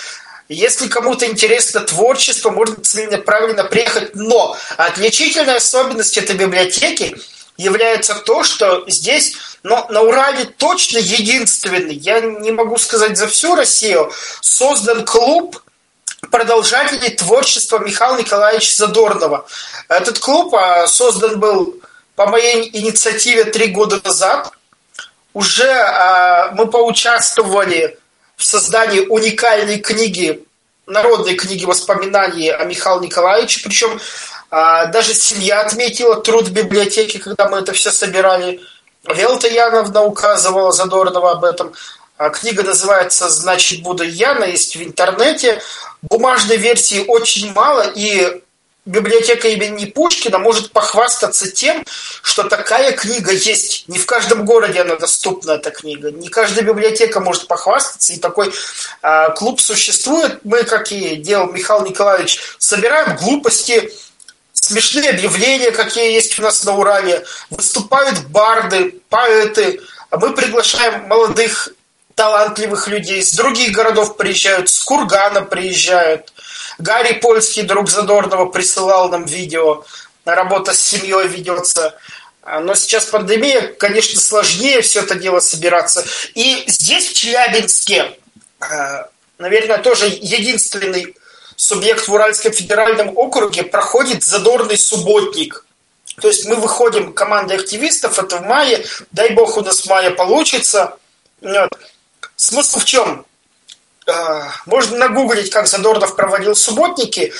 [0.49, 4.15] Если кому-то интересно творчество, можно целенаправленно приехать.
[4.15, 7.15] Но отличительная особенность этой библиотеки
[7.57, 13.55] является то, что здесь, но на Урале точно единственный, я не могу сказать за всю
[13.55, 15.61] Россию, создан клуб
[16.31, 19.45] продолжателей творчества Михаила Николаевича Задорнова.
[19.87, 21.79] Этот клуб а, создан был
[22.15, 24.51] по моей инициативе три года назад.
[25.33, 27.99] Уже а, мы поучаствовали
[28.37, 30.43] в создании уникальной книги,
[30.85, 33.99] народной книги воспоминаний о Михаиле Николаевиче, причем
[34.51, 38.61] а, даже семья отметила труд библиотеки, когда мы это все собирали.
[39.03, 41.73] Велта Яновна указывала Задорнова об этом.
[42.17, 45.61] А книга называется «Значит, буду Яна», есть в интернете.
[46.03, 48.42] Бумажной версии очень мало, и
[48.85, 51.85] библиотека имени Пушкина может похвастаться тем,
[52.21, 53.87] что такая книга есть.
[53.87, 56.11] Не в каждом городе она доступна, эта книга.
[56.11, 58.53] Не каждая библиотека может похвастаться, и такой
[59.01, 60.39] э, клуб существует.
[60.43, 63.91] Мы, как и делал Михаил Николаевич, собираем глупости,
[64.53, 69.81] смешные объявления, какие есть у нас на Урале, выступают барды, поэты,
[70.11, 71.69] мы приглашаем молодых
[72.15, 76.32] талантливых людей, с других городов приезжают, с Кургана приезжают.
[76.79, 79.85] Гарри Польский, друг Задорнова, присылал нам видео,
[80.25, 81.95] работа с семьей ведется.
[82.41, 86.05] А, но сейчас пандемия, конечно, сложнее все это дело собираться.
[86.35, 88.17] И здесь, в Челябинске,
[88.59, 91.15] а, наверное, тоже единственный
[91.55, 95.65] субъект в Уральском федеральном округе проходит задорный субботник.
[96.21, 100.11] То есть мы выходим командой активистов, это в мае, дай бог у нас в мае
[100.11, 100.97] получится.
[101.41, 101.69] Вот.
[102.35, 103.25] Смысл в чем?
[104.07, 107.33] А, можно нагуглить, как Задорнов проводил субботники.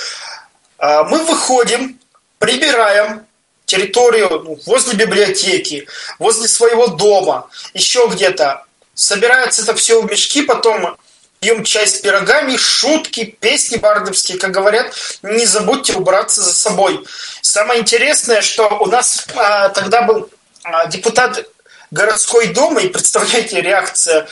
[0.77, 1.99] А, мы выходим,
[2.39, 3.25] прибираем
[3.65, 5.87] территорию ну, возле библиотеки,
[6.19, 8.65] возле своего дома, еще где-то.
[8.93, 10.97] Собирается это все в мешки, потом
[11.39, 14.93] пьем чай с пирогами, шутки, песни бардовские, как говорят,
[15.23, 17.03] не забудьте убраться за собой.
[17.41, 20.29] Самое интересное, что у нас а, тогда был
[20.63, 21.45] а, депутат
[21.91, 24.27] городской дума, и представляете, реакция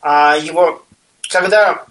[0.00, 0.83] а, его,
[1.28, 1.86] когда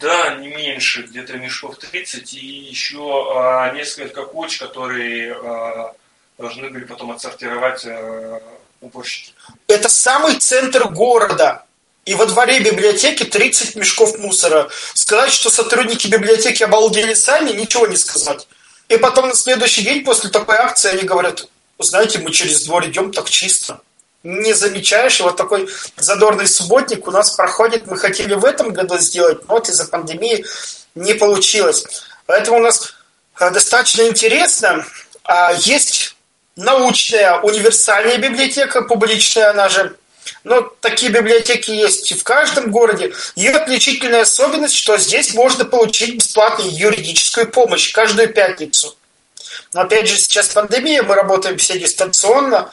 [0.00, 5.94] да, не меньше, где-то мешков 30, и еще а, несколько куч, которые а,
[6.38, 8.40] должны были потом отсортировать а,
[8.80, 9.32] уборщики.
[9.66, 11.64] Это самый центр города.
[12.04, 14.70] И во дворе библиотеки 30 мешков мусора.
[14.94, 18.48] Сказать, что сотрудники библиотеки обалдели сами, ничего не сказать.
[18.88, 23.12] И потом на следующий день после такой акции они говорят, знаете, мы через двор идем
[23.12, 23.80] так чисто.
[24.22, 27.86] Не замечаешь, и вот такой задорный субботник у нас проходит.
[27.86, 30.44] Мы хотели в этом году сделать, но вот из-за пандемии
[30.94, 31.84] не получилось.
[32.26, 32.92] Поэтому у нас
[33.40, 34.84] э, достаточно интересно.
[35.24, 36.16] А, есть
[36.54, 39.96] научная универсальная библиотека, публичная она же,
[40.44, 43.12] но такие библиотеки есть в каждом городе.
[43.36, 48.96] Ее отличительная особенность, что здесь можно получить бесплатную юридическую помощь каждую пятницу.
[49.72, 52.70] Но опять же, сейчас пандемия, мы работаем все дистанционно,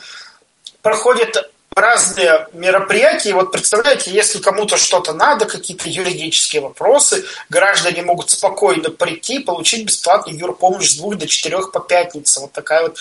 [0.88, 3.32] проходят разные мероприятия.
[3.32, 9.86] И вот представляете, если кому-то что-то надо, какие-то юридические вопросы, граждане могут спокойно прийти, получить
[9.86, 12.44] бесплатную юрпомощь с двух до четырех по пятницам.
[12.44, 12.98] Вот такая вот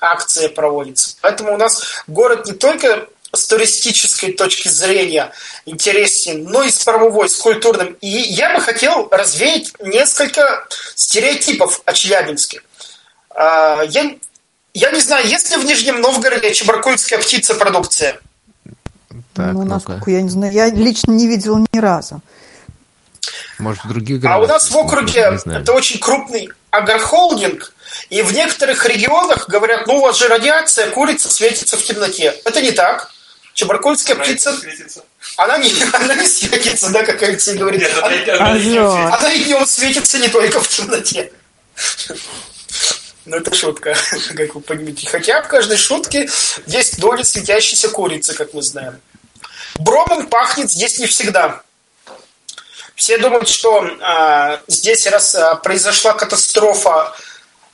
[0.00, 1.16] акция проводится.
[1.22, 5.32] Поэтому у нас город не только с туристической точки зрения
[5.66, 7.96] интересен, но и с правовой, с культурным.
[8.00, 12.62] И я бы хотел развеять несколько стереотипов о Челябинске.
[13.30, 14.14] А, я,
[14.74, 18.18] я не знаю, есть ли в Нижнем Новгороде чебаркульская птица-продукция?
[19.32, 22.20] Так, ну, насколько я не знаю, я лично не видел ни разу.
[23.58, 24.42] Может, в других городах?
[24.42, 27.72] А у нас в округе это очень крупный агрохолдинг,
[28.10, 32.34] и в некоторых регионах говорят, ну у вас же радиация, курица светится в темноте.
[32.44, 33.12] Это не так.
[33.54, 34.56] Чебаркульская она птица...
[35.36, 37.80] Она не, она не светится, да, как Алексей говорит.
[37.80, 41.30] Нет, она, она, она, она и днем светится не только в темноте.
[43.26, 43.94] Ну, это шутка,
[44.36, 45.08] как вы понимаете.
[45.08, 46.28] Хотя в каждой шутке
[46.66, 49.00] есть доля светящейся курицы, как мы знаем.
[49.78, 51.62] Бромом пахнет здесь не всегда.
[52.94, 57.14] Все думают, что э, здесь раз э, произошла катастрофа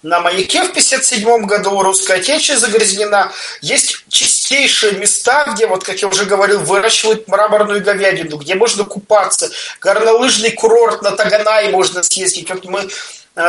[0.02, 3.30] на маяке в 57 году русская отечество загрязнена.
[3.60, 9.50] Есть чистейшие места, где, вот как я уже говорил, выращивают мраморную говядину, где можно купаться.
[9.80, 12.48] Горнолыжный курорт на Таганай можно съездить.
[12.48, 12.88] Вот мы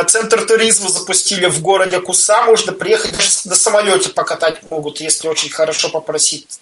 [0.06, 2.42] Центр туризма запустили в городе Куса.
[2.42, 6.60] Можно приехать даже на самолете покатать могут, если очень хорошо попросить.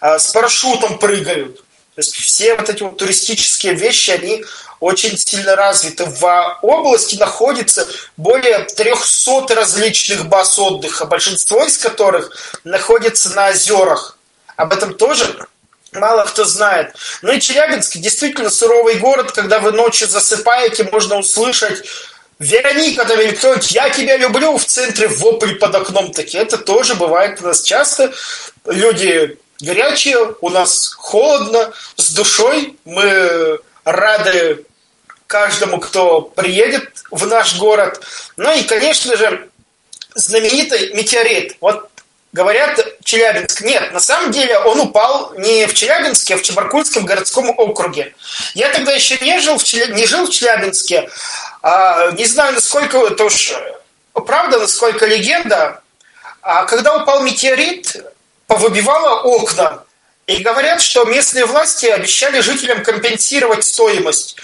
[0.00, 1.56] Э, с парашютом прыгают.
[1.94, 4.44] То есть все вот эти вот туристические вещи, они
[4.80, 6.04] очень сильно развиты.
[6.04, 7.86] В области находится
[8.16, 14.18] более 300 различных баз отдыха, большинство из которых находится на озерах.
[14.56, 15.46] Об этом тоже
[15.92, 16.94] мало кто знает.
[17.22, 21.84] Ну и Челябинск действительно суровый город, когда вы ночью засыпаете, можно услышать
[22.38, 26.42] Вероника кто я тебя люблю в центре вопль под окном такие.
[26.42, 28.12] Это тоже бывает у нас часто.
[28.66, 34.64] Люди горячие, у нас холодно, с душой, мы рады
[35.26, 38.00] каждому, кто приедет в наш город.
[38.36, 39.48] Ну и, конечно же,
[40.14, 41.56] знаменитый метеорит.
[41.60, 41.88] Вот
[42.32, 43.62] говорят Челябинск.
[43.62, 48.14] Нет, на самом деле он упал не в Челябинске, а в Чебаркульском городском округе.
[48.54, 49.86] Я тогда еще не жил в, Челя...
[49.94, 51.08] не жил в Челябинске.
[51.64, 53.54] А, не знаю, насколько это уж
[54.12, 55.80] правда, насколько легенда.
[56.42, 58.04] А когда упал метеорит,
[58.46, 59.82] повыбивало окна.
[60.26, 64.36] И говорят, что местные власти обещали жителям компенсировать стоимость.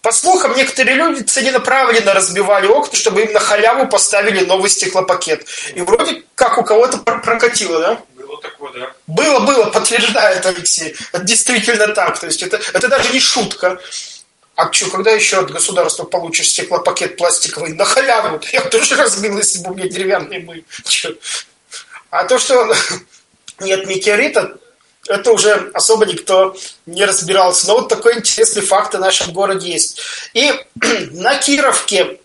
[0.00, 5.46] По слухам, некоторые люди целенаправленно разбивали окна, чтобы им на халяву поставили новый стеклопакет.
[5.74, 8.00] И вроде как у кого-то прокатило, да?
[8.16, 8.92] Было такое, да.
[9.06, 10.96] Было, было, подтверждает Алексей.
[11.12, 12.18] Это действительно так.
[12.18, 13.78] То есть это, это даже не шутка.
[14.56, 18.40] А что, когда еще от государства получишь стеклопакет пластиковый на халяву?
[18.52, 20.64] Я тоже разбил, если бы у меня деревянные были.
[22.10, 22.72] А то, что
[23.60, 24.56] нет метеорита,
[25.08, 27.66] это уже особо никто не разбирался.
[27.66, 30.00] Но вот такой интересный факт в нашем городе есть.
[30.32, 30.52] И
[31.10, 32.20] на Кировке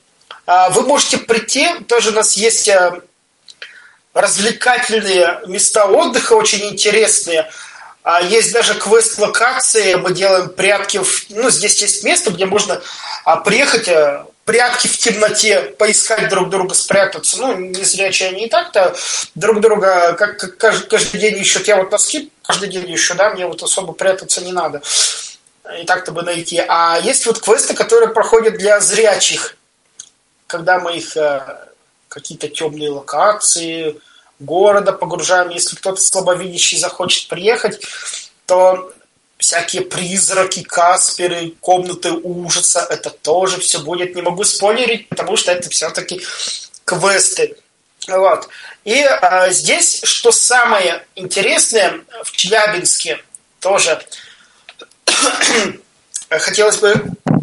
[0.45, 3.01] а, вы можете прийти, тоже у нас есть а,
[4.13, 7.51] развлекательные места отдыха, очень интересные.
[8.03, 10.99] А, есть даже квест-локации, мы делаем прятки.
[10.99, 11.25] В...
[11.29, 12.81] Ну, здесь есть место, где можно
[13.43, 13.89] приехать,
[14.49, 17.39] прятки в темноте, поискать друг друга, спрятаться.
[17.39, 18.95] Ну, не зрячие они и так-то
[19.35, 21.67] друг друга как, как каждый день ищут.
[21.67, 24.81] Я вот носки каждый день ищу, да, мне вот особо прятаться не надо.
[25.79, 26.63] И так-то бы найти.
[26.67, 29.55] А есть вот квесты, которые проходят для зрячих,
[30.47, 31.67] когда мы их э,
[32.07, 34.01] какие-то темные локации
[34.39, 35.49] города погружаем.
[35.49, 37.85] Если кто-то слабовидящий захочет приехать,
[38.45, 38.93] то
[39.37, 44.15] всякие призраки, касперы, комнаты ужаса, это тоже все будет.
[44.15, 46.21] Не могу спойлерить, потому что это все-таки
[46.85, 47.55] квесты.
[48.07, 48.49] Вот.
[48.85, 53.21] И а, здесь, что самое интересное, в Челябинске
[53.59, 54.01] тоже
[56.29, 56.95] хотелось бы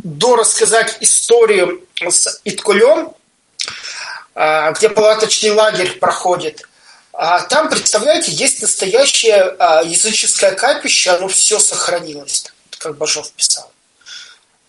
[0.03, 3.15] дорассказать историю с Иткулем,
[4.35, 6.67] а, где палаточный лагерь проходит–
[7.49, 12.45] там, представляете, есть настоящее а, языческое капище, оно все сохранилось,
[12.79, 13.73] как Бажов писал.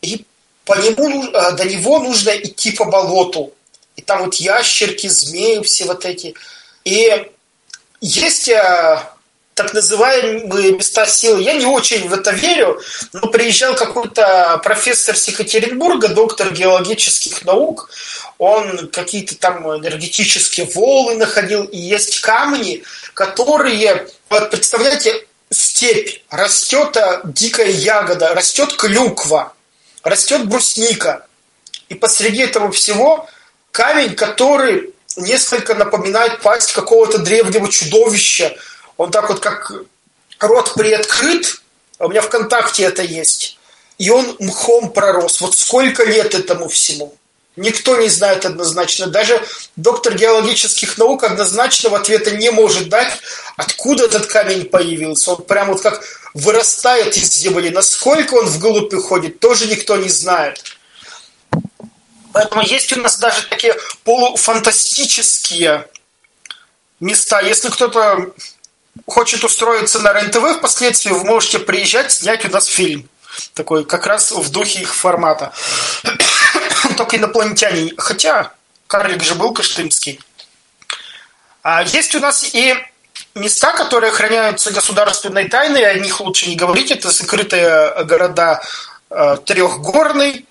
[0.01, 0.25] И
[0.63, 3.53] по нему, а, до него нужно идти по болоту.
[3.97, 6.35] И там вот ящерки, змеи, все вот эти.
[6.85, 7.29] И
[7.99, 9.13] есть а,
[9.57, 11.41] так называемые места силы.
[11.41, 12.79] Я не очень в это верю,
[13.11, 17.89] но приезжал какой-то профессор с Екатеринбурга, доктор геологических наук,
[18.37, 22.83] он какие-то там энергетические волны находил, и есть камни,
[23.15, 29.53] которые, вот представляете, степь, растет а, дикая ягода, растет клюква,
[30.03, 31.25] растет брусника.
[31.89, 33.27] И посреди этого всего
[33.71, 38.55] камень, который несколько напоминает пасть какого-то древнего чудовища.
[38.97, 39.71] Он так вот как
[40.39, 41.61] рот приоткрыт,
[41.99, 43.57] а у меня ВКонтакте это есть.
[43.97, 45.41] И он мхом пророс.
[45.41, 47.15] Вот сколько лет этому всему?
[47.55, 49.07] Никто не знает однозначно.
[49.07, 49.43] Даже
[49.75, 53.11] доктор геологических наук однозначного ответа не может дать,
[53.55, 55.31] откуда этот камень появился.
[55.31, 56.03] Он прям вот как
[56.35, 57.71] вырастает из земли.
[57.71, 60.61] Насколько он вглубь уходит, тоже никто не знает.
[62.31, 65.87] Поэтому есть у нас даже такие полуфантастические
[66.99, 67.41] места.
[67.41, 68.33] Если кто-то
[69.05, 73.09] хочет устроиться на РЕН-ТВ впоследствии, вы можете приезжать, снять у нас фильм.
[73.53, 75.51] Такой как раз в духе их формата.
[76.97, 77.93] только инопланетяне.
[77.97, 78.51] Хотя
[78.87, 80.19] карлик же был каштымский.
[81.63, 82.75] А есть у нас и
[83.35, 86.91] места, которые охраняются государственной тайной, о них лучше не говорить.
[86.91, 88.61] Это закрытые города
[89.09, 90.45] э, трехгорный.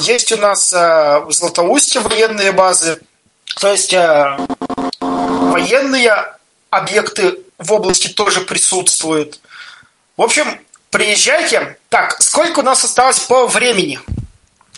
[0.00, 3.00] Есть у нас э, в Златоусте военные базы.
[3.60, 4.36] То есть э,
[5.00, 6.34] военные
[6.76, 9.40] объекты в области тоже присутствуют.
[10.16, 10.44] В общем,
[10.90, 11.78] приезжайте.
[11.88, 13.98] Так, сколько у нас осталось по времени?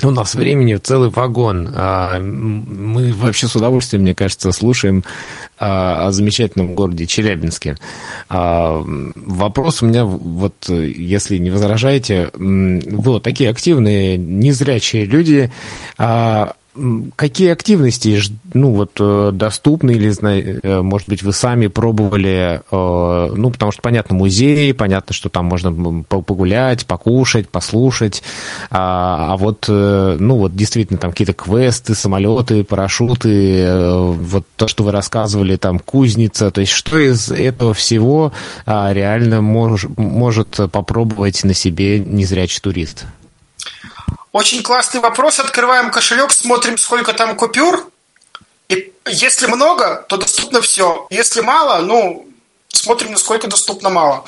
[0.03, 1.73] У нас времени целый вагон.
[1.75, 5.05] А, мы вообще с удовольствием, мне кажется, слушаем
[5.59, 7.79] а, о замечательном городе Челябинске.
[8.29, 15.51] А, вопрос у меня, вот если не возражаете, вот такие активные, незрячие люди,
[17.17, 18.21] Какие активности,
[18.53, 23.81] ну, вот, э, доступны или, э, может быть, вы сами пробовали, э, ну, потому что,
[23.81, 25.73] понятно, музей, понятно, что там можно
[26.03, 28.23] погулять, покушать, послушать,
[28.71, 33.67] а, а вот, ну, вот, действительно, там какие-то квесты, самолеты, парашюты,
[34.13, 38.33] вот то, что вы рассказывали, там, кузница, то есть что из этого всего
[38.67, 43.07] а, реально мож, может попробовать на себе незрячий турист?
[44.33, 45.41] Очень классный вопрос.
[45.41, 47.91] Открываем кошелек, смотрим, сколько там купюр.
[48.69, 51.07] И если много, то доступно все.
[51.11, 52.27] Если мало, ну,
[52.69, 54.25] смотрим, насколько доступно мало.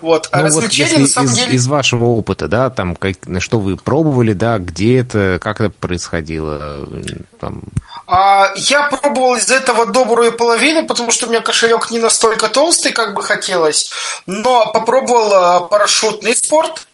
[0.00, 0.28] Вот.
[0.32, 1.52] А Ну, вот развлечения, если на самом из, деле...
[1.52, 6.88] из вашего опыта, да, там, как, что вы пробовали, да, где это, как это происходило,
[7.38, 7.62] там,
[8.06, 12.92] А, я пробовал из этого добрую половину, потому что у меня кошелек не настолько толстый,
[12.92, 13.90] как бы хотелось.
[14.26, 16.86] Но попробовал а, парашютный спорт.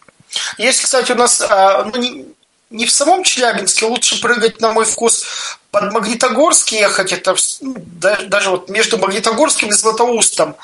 [0.59, 2.35] Есть, кстати, у нас а, ну,
[2.71, 5.25] не, в самом Челябинске, лучше прыгать, на мой вкус,
[5.71, 7.13] под Магнитогорск ехать.
[7.13, 10.57] Это ну, да- даже вот между Магнитогорским и Златоустом.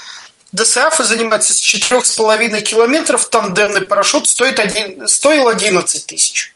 [0.53, 6.55] ДСАФ занимается с 4,5 километров, тандемный парашют стоит один, стоил 11 тысяч.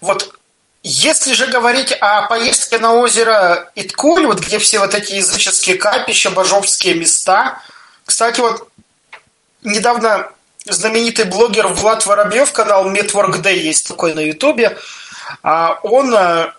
[0.00, 0.38] Вот
[0.82, 6.30] если же говорить о поездке на озеро Иткуль, вот где все вот эти языческие капища,
[6.30, 7.62] божовские места.
[8.04, 8.68] Кстати, вот
[9.62, 10.30] недавно
[10.64, 14.78] знаменитый блогер Влад Воробьев, канал Network Day есть такой на Ютубе,
[15.42, 16.52] а, он э,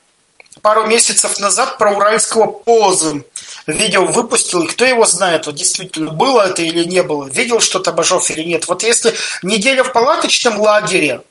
[0.61, 3.25] пару месяцев назад про уральского позы
[3.67, 7.91] видео выпустил, и кто его знает, вот действительно, было это или не было, видел что-то
[7.91, 8.67] Бажов или нет.
[8.67, 11.21] Вот если неделя в палаточном лагере,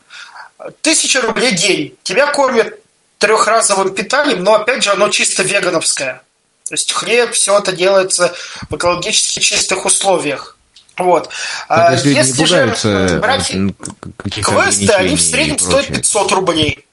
[0.83, 2.79] тысяча рублей день, тебя кормят
[3.18, 6.22] трехразовым питанием, но опять же оно чисто вегановское.
[6.68, 8.35] То есть хлеб, все это делается
[8.70, 10.53] в экологически чистых условиях.
[10.97, 11.30] Вот.
[11.68, 13.68] ну, люди не Если же брать э,
[14.16, 15.97] каких-то квесты, они в среднем стоят прочее.
[15.97, 16.86] 500 рублей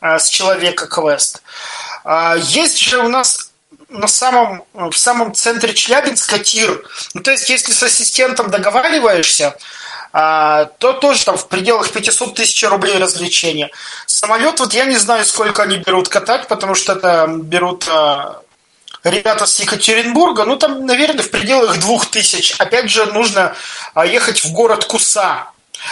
[0.00, 1.42] а, с человека квест.
[2.04, 3.50] А, Есть же у нас
[3.88, 6.82] на самом, в самом центре Челябинска тир.
[7.14, 9.56] Ну, то есть, если с ассистентом договариваешься,
[10.12, 13.70] а, то тоже там в пределах 500 тысяч рублей развлечения.
[14.06, 17.88] Самолет, вот я не знаю, сколько они берут катать, потому что это берут
[19.04, 22.54] ребята с Екатеринбурга, ну там, наверное, в пределах двух тысяч.
[22.58, 23.54] Опять же, нужно
[23.94, 25.48] а, ехать в город Куса.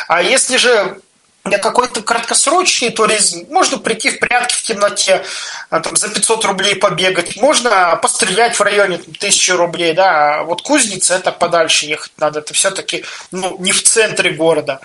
[0.09, 1.01] А если же
[1.45, 5.25] для какой-то краткосрочный туризм, можно прийти в прятки в темноте,
[5.71, 10.43] а, там, за 500 рублей побегать, можно пострелять в районе там, 1000 рублей, да, а
[10.43, 14.81] вот кузница это подальше ехать надо, это все-таки ну, не в центре города.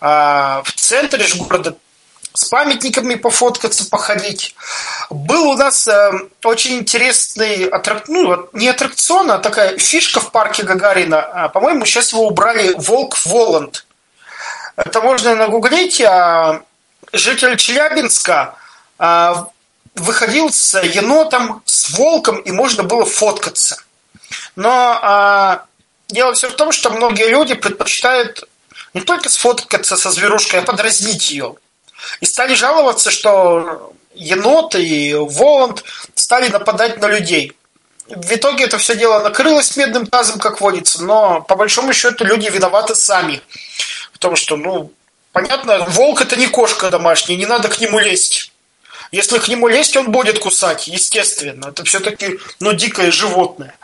[0.00, 1.76] А в центре же города
[2.40, 4.54] с памятниками пофоткаться, походить.
[5.10, 6.10] Был у нас э,
[6.42, 8.08] очень интересный аттрак...
[8.08, 11.20] ну, не аттракцион, а такая фишка в парке Гагарина.
[11.20, 13.84] А, по-моему, сейчас его убрали Волк Воланд.
[14.76, 16.00] Это можно нагуглить.
[16.00, 16.62] А,
[17.12, 18.54] житель Челябинска
[18.98, 19.48] а,
[19.94, 23.82] выходил с енотом, с волком, и можно было фоткаться.
[24.56, 25.64] Но а,
[26.08, 28.48] дело все в том, что многие люди предпочитают
[28.94, 31.56] не только сфоткаться со зверушкой, а подразнить ее.
[32.20, 35.84] И стали жаловаться, что енот и Воланд
[36.14, 37.56] стали нападать на людей.
[38.08, 42.48] В итоге это все дело накрылось медным тазом, как водится, но по большому счету люди
[42.48, 43.40] виноваты сами.
[44.12, 44.92] В том, что, ну,
[45.32, 48.52] понятно, волк это не кошка домашняя, не надо к нему лезть.
[49.12, 51.68] Если к нему лезть, он будет кусать, естественно.
[51.68, 53.74] Это все-таки, ну, дикое животное.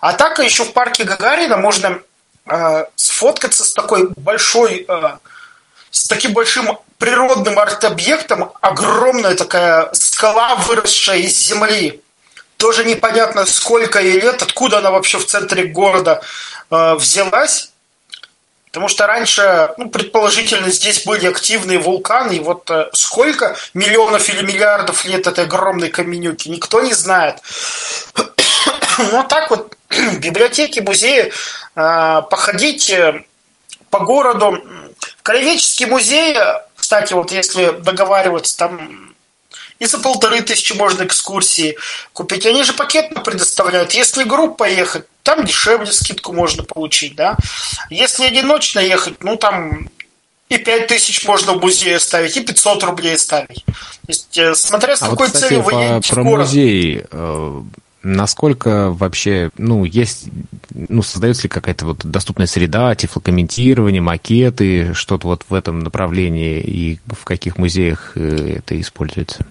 [0.00, 2.00] А так еще в парке Гагарина можно
[2.46, 5.16] э, сфоткаться с такой большой, э,
[5.90, 12.00] с таким большим природным арт-объектом, огромная такая скала, выросшая из земли.
[12.56, 16.22] Тоже непонятно, сколько ей лет, откуда она вообще в центре города
[16.70, 17.70] э, взялась.
[18.74, 24.42] Потому что раньше, ну, предположительно, здесь были активные вулканы, и вот э, сколько миллионов или
[24.42, 27.36] миллиардов лет этой огромной каменюки, никто не знает.
[28.96, 29.76] Ну, а так вот,
[30.18, 31.32] библиотеки, музеи,
[31.74, 33.24] э, походить э,
[33.90, 34.60] по городу.
[35.18, 36.36] В Краеведческий музей,
[36.84, 39.14] кстати, вот если договариваться, там
[39.78, 41.78] и за полторы тысячи можно экскурсии
[42.12, 42.44] купить.
[42.44, 43.92] Они же пакетно предоставляют.
[43.92, 47.38] Если группа ехать, там дешевле скидку можно получить, да.
[47.88, 49.88] Если одиночно ехать, ну там
[50.50, 53.64] и пять тысяч можно в музее ставить, и 500 рублей ставить.
[53.64, 53.72] То
[54.08, 56.46] есть, э, смотря с А какой вот, кстати, целью вы по- едете про в город.
[56.46, 57.02] музей.
[58.04, 60.26] Насколько вообще, ну, есть,
[60.74, 66.98] ну, создается ли какая-то вот доступная среда, тифлокомментирование, макеты, что-то вот в этом направлении, и
[67.06, 69.46] в каких музеях э, это используется?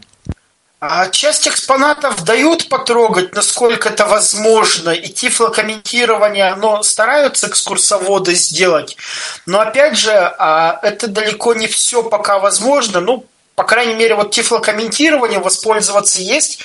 [0.86, 8.98] А часть экспонатов дают потрогать, насколько это возможно, и тифлокомментирование, оно стараются экскурсоводы сделать.
[9.46, 13.00] Но опять же, а, это далеко не все пока возможно.
[13.00, 13.26] Ну,
[13.56, 16.60] по крайней мере, вот тифлокомментированием воспользоваться есть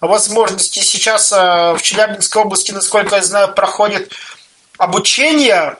[0.00, 0.80] возможности.
[0.80, 4.12] Сейчас а, в Челябинской области, насколько я знаю, проходит
[4.76, 5.76] обучение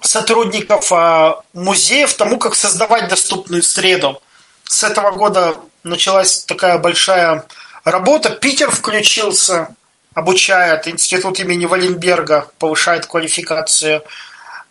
[0.00, 4.20] сотрудников а, музеев тому, как создавать доступную среду.
[4.64, 7.46] С этого года началась такая большая
[7.84, 8.30] работа.
[8.30, 9.74] Питер включился,
[10.14, 10.88] обучает.
[10.88, 14.02] Институт имени Валенберга повышает квалификацию.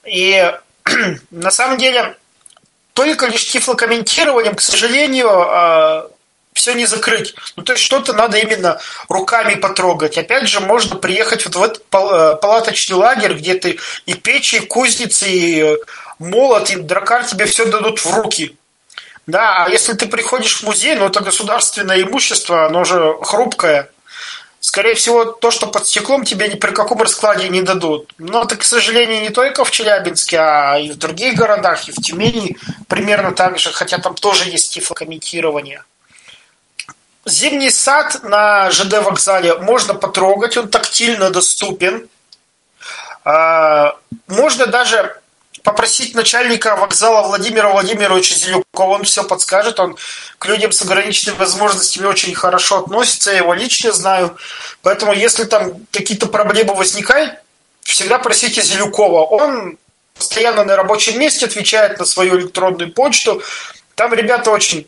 [0.05, 0.53] И
[1.32, 2.17] на самом деле
[2.94, 6.10] только лишь тифлокомментированием, к сожалению,
[6.54, 7.34] все не закрыть.
[7.56, 10.18] Ну, то есть что-то надо именно руками потрогать.
[10.18, 14.66] Опять же, можно приехать вот в этот пал- палаточный лагерь, где ты и печи, и
[14.66, 15.78] кузницы, и
[16.20, 18.58] молот и дракар тебе все дадут в руки.
[19.28, 23.91] Да, а если ты приходишь в музей, ну это государственное имущество, оно же хрупкое.
[24.62, 28.14] Скорее всего, то, что под стеклом, тебе ни при каком раскладе не дадут.
[28.20, 31.95] Но это, к сожалению, не только в Челябинске, а и в других городах, и в
[31.95, 32.55] Тюмени
[32.88, 35.84] примерно так же, хотя там тоже есть тифлокомментирование.
[37.26, 42.07] Зимний сад на ЖД вокзале можно потрогать, он тактильно доступен.
[43.26, 43.97] А,
[44.28, 45.20] можно даже
[45.64, 49.95] попросить начальника вокзала Владимира Владимировича Зелюкова, он все подскажет, он
[50.38, 54.38] к людям с ограниченными возможностями очень хорошо относится, я его лично знаю,
[54.82, 57.34] поэтому если там какие-то проблемы возникают,
[57.82, 59.78] всегда просите Зелюкова, он
[60.18, 63.41] постоянно на рабочем месте отвечает на свою электронную почту,
[63.95, 64.88] там ребята очень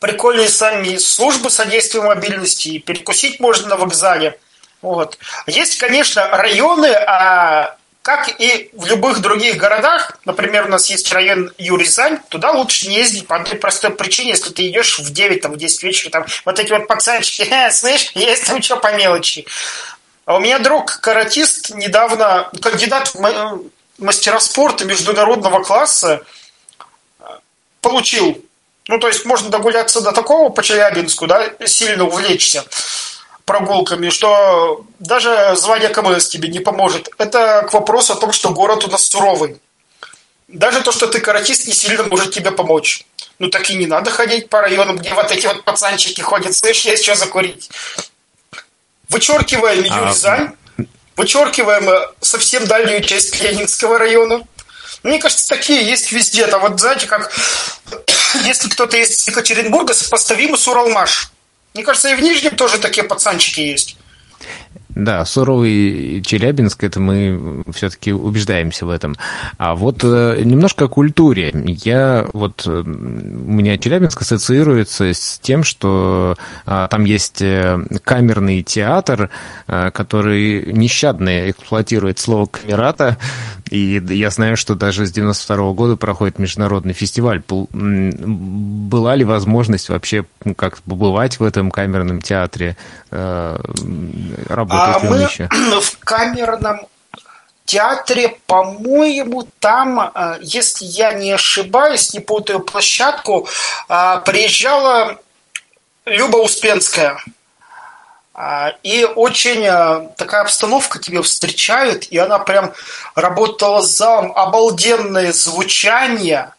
[0.00, 4.38] прикольные сами службы содействия мобильности, и перекусить можно на вокзале.
[4.80, 5.18] Вот.
[5.46, 7.76] Есть, конечно, районы, а
[8.08, 12.96] как и в любых других городах, например, у нас есть район Юризань, туда лучше не
[12.96, 16.26] ездить по одной простой причине, если ты идешь в 9, там, в 10 вечера, там,
[16.46, 19.44] вот эти вот пацанчики, э, слышь, есть там что по мелочи.
[20.24, 23.60] А у меня друг, каратист, недавно, кандидат в
[23.98, 26.22] мастера спорта международного класса,
[27.82, 28.42] получил.
[28.86, 32.64] Ну, то есть можно догуляться до такого по Челябинску, да, сильно увлечься
[33.48, 37.08] прогулками, что даже звание КМС тебе не поможет.
[37.16, 39.56] Это к вопросу о том, что город у нас суровый.
[40.48, 43.06] Даже то, что ты каратист, не сильно может тебе помочь.
[43.38, 46.84] Ну так и не надо ходить по районам, где вот эти вот пацанчики ходят, слышь,
[46.84, 47.70] есть что закурить.
[49.08, 50.00] Вычеркиваем а...
[50.00, 50.50] Юрзань,
[51.16, 54.42] вычеркиваем э, совсем дальнюю часть Ленинского района.
[55.02, 56.46] Мне кажется, такие есть везде.
[56.48, 57.32] Там вот знаете, как
[58.44, 61.30] если кто-то из Екатеринбурга, сопоставимо с Уралмаш.
[61.78, 63.94] Мне кажется, и в Нижнем тоже такие пацанчики есть.
[64.98, 69.14] Да, суровый Челябинск, это мы все-таки убеждаемся в этом.
[69.56, 71.52] А вот э, немножко о культуре.
[71.54, 76.36] Я вот, э, у меня Челябинск ассоциируется с тем, что
[76.66, 79.30] а, там есть э, камерный театр,
[79.66, 83.18] который нещадно эксплуатирует слово камерата,
[83.70, 87.42] и я знаю, что даже с 92 -го года проходит международный фестиваль.
[87.48, 90.24] Была ли возможность вообще
[90.56, 92.76] как побывать в этом камерном театре,
[93.10, 95.48] работать а мы еще?
[95.80, 96.80] в камерном
[97.68, 103.46] театре, по-моему, там, э, если я не ошибаюсь, не путаю площадку,
[103.88, 105.18] э, приезжала
[106.06, 107.22] Люба Успенская.
[108.34, 109.66] Э, и очень
[110.16, 112.72] такая обстановка тебе встречают, и она прям
[113.14, 116.54] работала залом, обалденное звучание.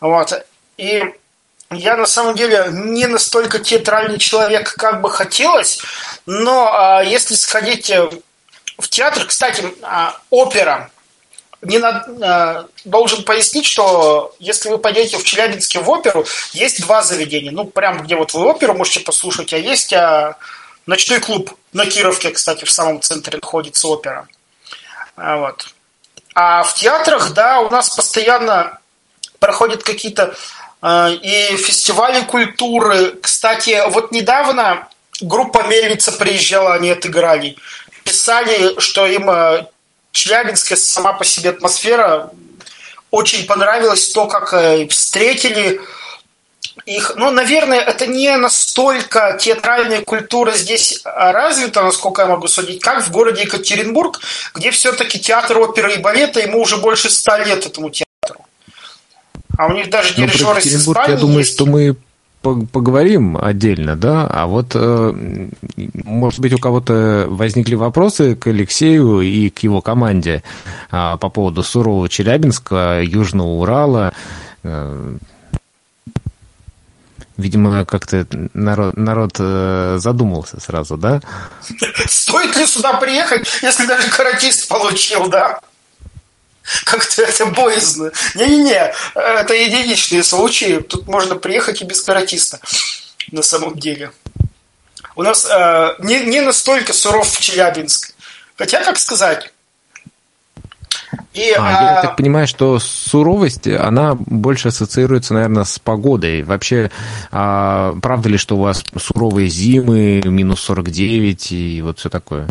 [0.00, 0.46] Вот.
[0.76, 1.12] И
[1.70, 5.80] я на самом деле не настолько театральный человек, как бы хотелось,
[6.26, 8.08] но а, если сходить э,
[8.78, 10.90] в театр, кстати, а, опера,
[11.62, 17.02] не на, а, должен пояснить, что если вы пойдете в Челябинске в оперу, есть два
[17.02, 17.50] заведения.
[17.50, 20.36] Ну, прям где вот вы оперу можете послушать, а есть а,
[20.86, 24.28] ночной клуб на Кировке, кстати, в самом центре находится опера.
[25.16, 25.68] А, вот.
[26.34, 28.78] А в театрах, да, у нас постоянно
[29.38, 30.36] проходят какие-то
[31.22, 33.16] и фестивали культуры.
[33.20, 34.88] Кстати, вот недавно
[35.20, 37.56] группа Мельница приезжала, они отыграли.
[38.04, 39.68] Писали, что им а,
[40.12, 42.30] Челябинская сама по себе атмосфера
[43.10, 45.80] очень понравилась, то, как э, встретили
[46.84, 47.14] их.
[47.16, 53.10] Ну, наверное, это не настолько театральная культура здесь развита, насколько я могу судить, как в
[53.10, 54.20] городе Екатеринбург,
[54.54, 58.05] где все-таки театр оперы и балета, ему уже больше ста лет этому театру.
[59.56, 61.54] А у них даже дирижеры из Испании Я думаю, есть.
[61.54, 61.96] что мы
[62.42, 65.48] поговорим отдельно, да, а вот, э,
[66.04, 70.44] может быть, у кого-то возникли вопросы к Алексею и к его команде
[70.90, 74.12] а, по поводу сурового Челябинска, Южного Урала.
[74.62, 75.16] Э,
[77.36, 81.20] видимо, как-то народ, народ э, задумался сразу, да?
[82.06, 85.60] Стоит ли сюда приехать, если даже каратист получил, да?
[86.84, 88.10] Как-то это боязно.
[88.34, 90.80] Не-не-не, это единичные случаи.
[90.80, 92.60] Тут можно приехать и без каратиста.
[93.30, 94.12] На самом деле.
[95.16, 98.14] У нас э, не, не настолько суров Челябинск.
[98.56, 99.52] Хотя, как сказать...
[101.34, 106.42] И, а, а, я так понимаю, что суровость, она больше ассоциируется, наверное, с погодой.
[106.42, 106.90] Вообще,
[107.30, 112.48] а, правда ли, что у вас суровые зимы, минус 49 и вот все такое?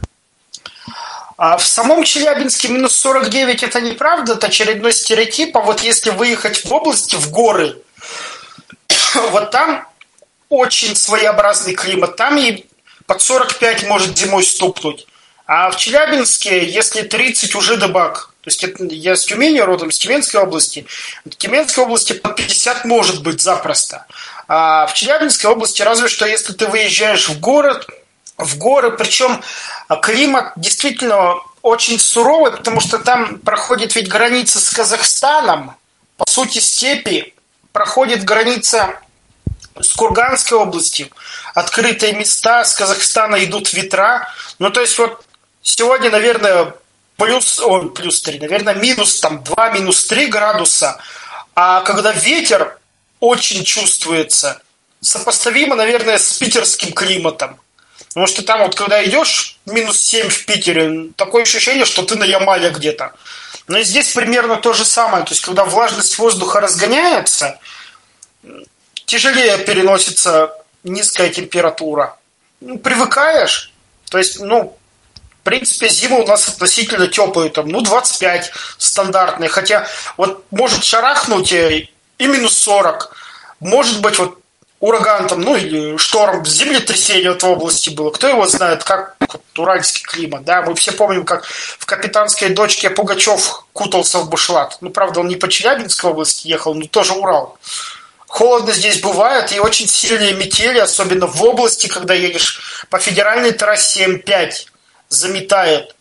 [1.37, 5.55] А в самом Челябинске минус 49 это неправда, это очередной стереотип.
[5.57, 7.77] А вот если выехать в области, в горы,
[9.31, 9.87] вот там
[10.49, 12.15] очень своеобразный климат.
[12.15, 12.65] Там и
[13.05, 15.07] под 45 может зимой стукнуть.
[15.45, 18.31] А в Челябинске, если 30, уже дебак.
[18.41, 20.85] То есть это, я с Тюмени родом, с Тюменской области.
[21.25, 24.05] В Тюменской области под 50 может быть запросто.
[24.47, 27.87] А в Челябинской области разве что если ты выезжаешь в город,
[28.37, 29.41] в горы, причем
[30.01, 35.75] климат действительно очень суровый, потому что там проходит ведь граница с Казахстаном,
[36.17, 37.33] по сути степи,
[37.71, 38.99] проходит граница
[39.79, 41.09] с Курганской областью,
[41.53, 44.29] открытые места, с Казахстана идут ветра.
[44.59, 45.25] Ну, то есть вот
[45.61, 46.73] сегодня, наверное,
[47.17, 50.99] плюс, о, плюс 3, наверное, минус там 2, минус 3 градуса.
[51.55, 52.77] А когда ветер
[53.19, 54.61] очень чувствуется,
[55.01, 57.59] сопоставимо, наверное, с питерским климатом.
[58.15, 62.23] Потому что там вот, когда идешь, минус 7 в Питере, такое ощущение, что ты на
[62.23, 63.11] Ямале где-то.
[63.67, 65.25] Но и здесь примерно то же самое.
[65.25, 67.59] То есть, когда влажность воздуха разгоняется,
[69.05, 70.53] тяжелее переносится
[70.85, 72.17] низкая температура.
[72.61, 73.73] Ну, привыкаешь.
[74.09, 74.77] То есть, ну,
[75.41, 79.49] в принципе, зима у нас относительно теплые, там, ну, 25 стандартные.
[79.49, 81.89] Хотя вот может шарахнуть и
[82.19, 83.13] минус 40.
[83.59, 84.39] Может быть, вот
[84.79, 88.11] ураган там, ну или шторм, землетрясение в области было.
[88.11, 90.61] Кто его знает, как вот, уральский климат, да?
[90.61, 94.77] Мы все помним, как в «Капитанской дочке» Пугачев кутался в бушлат.
[94.81, 97.57] Ну, правда, он не по Челябинской области ехал, но тоже Урал.
[98.27, 104.05] Холодно здесь бывает, и очень сильные метели, особенно в области, когда едешь по федеральной трассе
[104.05, 104.67] М5,
[105.07, 105.95] заметает.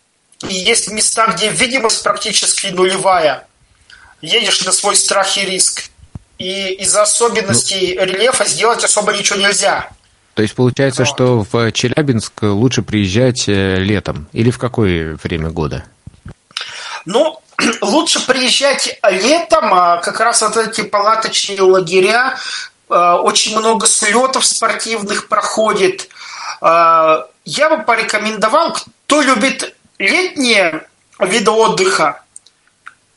[0.49, 3.47] И есть места, где видимость практически нулевая.
[4.21, 5.89] Едешь на свой страх и риск
[6.37, 9.89] и из-за особенностей ну, рельефа сделать особо ничего нельзя.
[10.33, 11.09] То есть получается, вот.
[11.09, 15.85] что в Челябинск лучше приезжать э, летом или в какое время года?
[17.05, 17.39] Ну,
[17.81, 22.37] лучше приезжать летом, а как раз вот эти палаточные лагеря,
[22.89, 26.09] а, очень много слетов спортивных проходит.
[26.61, 30.87] А, я бы порекомендовал, кто любит летние
[31.19, 32.21] виды отдыха,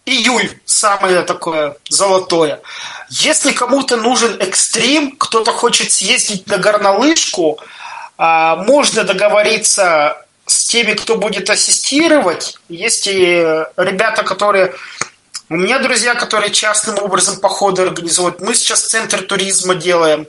[0.09, 2.61] июль самое такое золотое.
[3.11, 7.59] Если кому-то нужен экстрим, кто-то хочет съездить на горнолыжку,
[8.17, 12.59] а, можно договориться с теми, кто будет ассистировать.
[12.69, 14.75] Есть и ребята, которые...
[15.51, 18.41] У меня друзья, которые частным образом походы организуют.
[18.41, 20.27] Мы сейчас центр туризма делаем.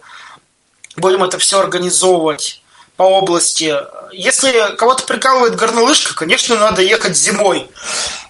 [0.95, 2.61] Будем это все организовывать
[2.99, 3.73] по области.
[4.11, 7.71] Если кого-то прикалывает горнолыжка, конечно, надо ехать зимой.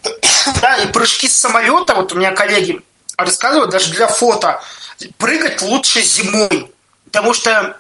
[0.61, 2.81] Да, и прыжки с самолета, вот у меня коллеги
[3.17, 4.61] рассказывают, даже для фото,
[5.17, 6.71] прыгать лучше зимой.
[7.05, 7.77] Потому что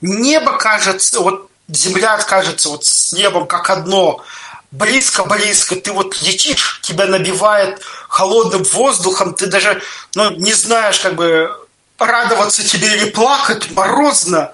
[0.00, 4.22] небо кажется, вот земля кажется вот с небом как одно.
[4.70, 9.82] Близко-близко, ты вот летишь, тебя набивает холодным воздухом, ты даже
[10.14, 11.50] ну, не знаешь, как бы
[11.98, 14.52] радоваться тебе или плакать, морозно.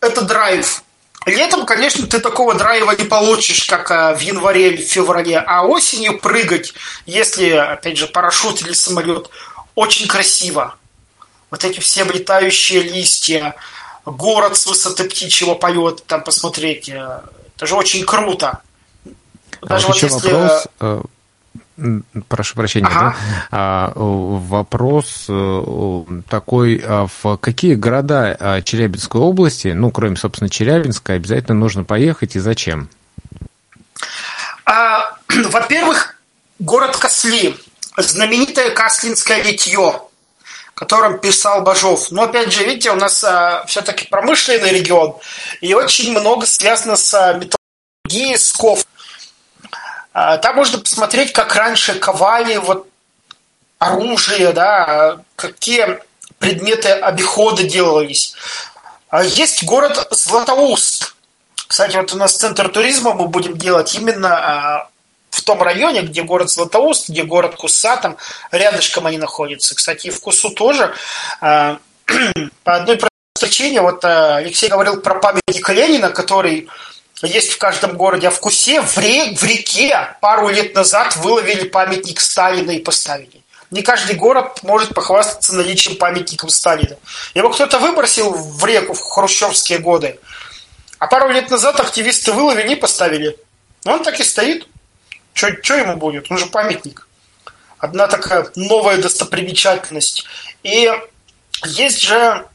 [0.00, 0.83] Это драйв.
[1.26, 5.64] Летом, конечно, ты такого драйва не получишь, как э, в январе или в феврале, а
[5.64, 6.74] осенью прыгать,
[7.06, 9.30] если, опять же, парашют или самолет,
[9.74, 10.76] очень красиво.
[11.50, 13.54] Вот эти все облетающие листья,
[14.04, 17.20] город с высоты птичьего полета, там посмотреть, э,
[17.56, 18.60] это же очень круто.
[19.62, 20.30] Даже а вот, вот если...
[20.30, 21.02] вопрос, э,
[22.28, 23.00] Прошу прощения, ага.
[23.00, 23.16] да?
[23.50, 31.14] А, вопрос э, такой, а в какие города а, Челябинской области, ну, кроме, собственно, Челябинска,
[31.14, 32.88] обязательно нужно поехать и зачем?
[34.64, 35.16] А,
[35.50, 36.16] во-первых,
[36.60, 37.56] город Косли,
[37.96, 40.08] знаменитое Каслинское литье, о
[40.74, 42.10] котором писал Бажов.
[42.12, 45.16] Но, опять же, видите, у нас а, все-таки промышленный регион,
[45.60, 48.93] и очень много связано с а, металлургией, с кофтой.
[50.14, 52.88] А, там можно посмотреть, как раньше ковали вот
[53.80, 55.98] оружие, да, какие
[56.38, 58.34] предметы обихода делались.
[59.08, 61.16] А есть город Златоуст.
[61.66, 64.88] Кстати, вот у нас центр туризма мы будем делать именно а,
[65.30, 68.16] в том районе, где город Златоуст, где город Куса, там
[68.52, 69.74] рядышком они находятся.
[69.74, 70.94] Кстати, и в Кусу тоже
[71.40, 71.80] по
[72.64, 73.00] одной
[73.40, 76.68] причине, вот Алексей говорил про памятник Ленина, который
[77.24, 81.68] есть в каждом городе, а в Кусе в, ре, в реке пару лет назад выловили
[81.68, 83.42] памятник Сталина и поставили.
[83.70, 86.96] Не каждый город может похвастаться наличием памятника Сталина.
[87.34, 90.18] Его кто-то выбросил в реку в хрущевские годы,
[90.98, 93.36] а пару лет назад активисты выловили и поставили.
[93.84, 94.66] Он так и стоит.
[95.32, 96.30] Что ему будет?
[96.30, 97.06] Он же памятник.
[97.78, 100.24] Одна такая новая достопримечательность.
[100.62, 100.90] И
[101.64, 102.46] есть же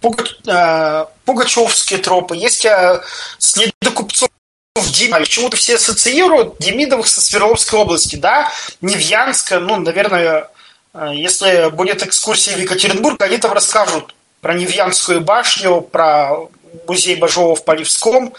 [0.00, 3.02] пугачевские тропы, есть э,
[3.38, 4.28] следы купцов
[4.76, 5.20] Демидов.
[5.20, 10.50] Почему-то все ассоциируют Демидовых со Свердловской области, да, Невьянска, ну, наверное,
[10.94, 16.48] э, если будет экскурсия в Екатеринбург, они там расскажут про Невьянскую башню, про
[16.86, 18.34] музей Бажова в Полевском,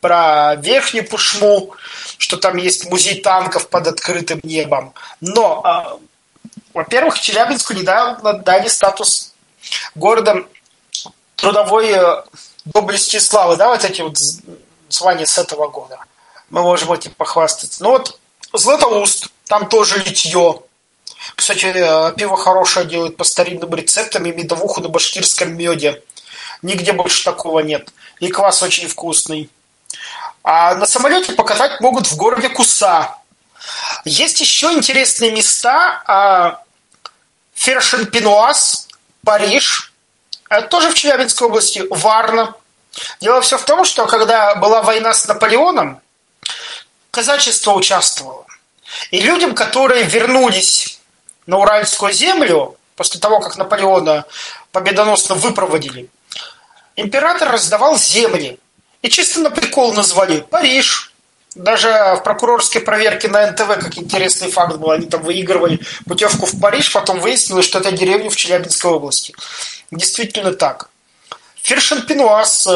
[0.00, 1.74] про Верхнюю Пушму,
[2.18, 4.92] что там есть музей танков под открытым небом.
[5.20, 5.98] Но,
[6.72, 9.32] во-первых, Челябинску недавно дали статус
[9.94, 10.44] города
[11.36, 12.22] трудовой э,
[12.64, 14.18] доблести славы, да, вот эти вот
[14.88, 15.98] звания с этого года.
[16.50, 17.82] Мы можем этим похвастаться.
[17.82, 18.18] Ну вот
[18.52, 20.62] Златоуст, там тоже литье.
[21.34, 26.02] Кстати, э, пиво хорошее делают по старинным рецептам и медовуху на башкирском меде.
[26.62, 27.92] Нигде больше такого нет.
[28.20, 29.50] И квас очень вкусный.
[30.42, 33.16] А на самолете покатать могут в городе Куса.
[34.04, 36.02] Есть еще интересные места.
[36.06, 36.62] А,
[37.54, 38.88] Фершен-Пенуаз,
[39.24, 39.93] Париж.
[40.48, 41.84] Это тоже в Челябинской области.
[41.90, 42.54] Варна.
[43.20, 46.00] Дело все в том, что когда была война с Наполеоном,
[47.10, 48.46] казачество участвовало.
[49.10, 51.00] И людям, которые вернулись
[51.46, 54.24] на Уральскую землю, после того, как Наполеона
[54.72, 56.08] победоносно выпроводили,
[56.96, 58.58] император раздавал земли.
[59.02, 61.13] И чисто на прикол назвали Париж.
[61.54, 66.60] Даже в прокурорской проверке на НТВ, как интересный факт был, они там выигрывали путевку в
[66.60, 69.34] Париж, потом выяснилось, что это деревня в Челябинской области.
[69.90, 70.88] Действительно так.
[71.62, 72.68] Фершен-Пенуаз,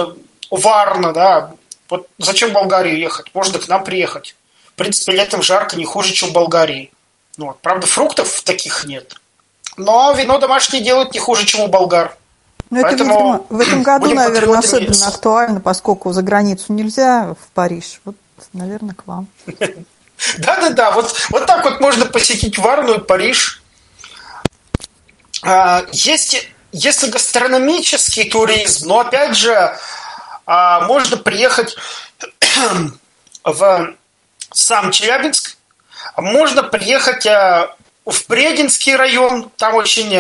[0.51, 1.53] Варна, да,
[1.89, 3.27] вот зачем в Болгарию ехать?
[3.35, 4.37] Можно к нам приехать.
[4.67, 6.93] В принципе, летом жарко не хуже, чем в Болгарии.
[7.37, 7.61] Ну, вот.
[7.61, 9.17] Правда, фруктов таких нет.
[9.77, 12.17] Но вино домашнее делают не хуже, чем у болгар.
[12.71, 18.01] Ну, это, видимо, в этом году, наверное, особенно актуально, поскольку за границу нельзя в Париж.
[18.05, 18.17] Вот,
[18.53, 19.29] наверное, к вам.
[20.39, 23.63] Да-да-да, вот, вот так вот можно посетить Варну Париж.
[25.43, 29.77] А, есть, если гастрономический туризм, но опять же,
[30.47, 31.77] а, можно приехать
[33.45, 33.95] в
[34.53, 35.57] сам Челябинск,
[36.17, 40.19] можно приехать а, в Прединский район, там очень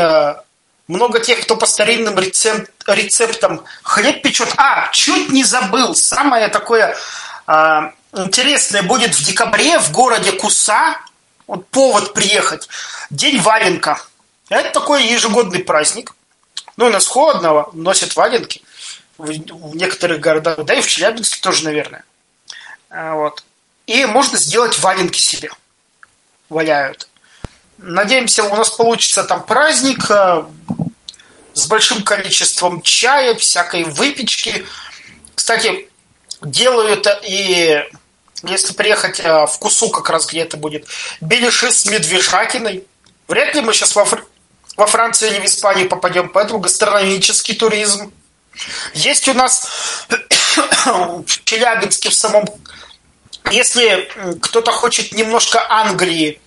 [0.86, 4.52] много тех, кто по старинным рецепт, рецептам хлеб печет.
[4.56, 6.96] А, чуть не забыл, самое такое
[8.14, 10.98] интересное будет в декабре в городе Куса,
[11.46, 12.68] вот повод приехать,
[13.11, 14.00] День валенка.
[14.48, 16.14] Это такой ежегодный праздник.
[16.76, 18.62] Ну, у нас холодно, носят валенки
[19.18, 22.04] в, в некоторых городах, да и в Челябинске тоже, наверное.
[22.90, 23.42] А, вот.
[23.86, 25.50] И можно сделать валенки себе.
[26.48, 27.09] Валяют.
[27.78, 30.44] Надеемся, у нас получится там праздник э,
[31.54, 34.66] с большим количеством чая, всякой выпечки.
[35.34, 35.88] Кстати,
[36.43, 37.84] делают и
[38.45, 40.86] если приехать э, в Кусу, как раз где это будет,
[41.20, 42.84] беляши с медвежатиной.
[43.26, 44.24] Вряд ли мы сейчас во, Фр...
[44.76, 48.12] во Францию или в Испанию попадем, поэтому гастрономический туризм.
[48.95, 50.07] Есть у нас
[50.86, 52.45] в Челябинске в самом...
[53.51, 54.09] Если
[54.41, 56.41] кто-то хочет немножко Англии,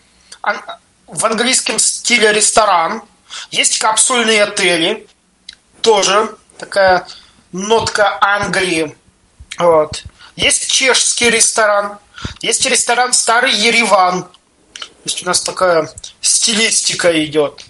[1.07, 3.03] в английском стиле ресторан.
[3.51, 5.07] Есть капсульные отели.
[5.81, 7.07] Тоже такая
[7.51, 8.95] нотка Англии.
[9.61, 10.03] Вот.
[10.35, 11.99] Есть чешский ресторан.
[12.41, 14.23] Есть ресторан Старый Ереван.
[14.23, 15.89] То есть у нас такая
[16.21, 17.65] стилистика идет.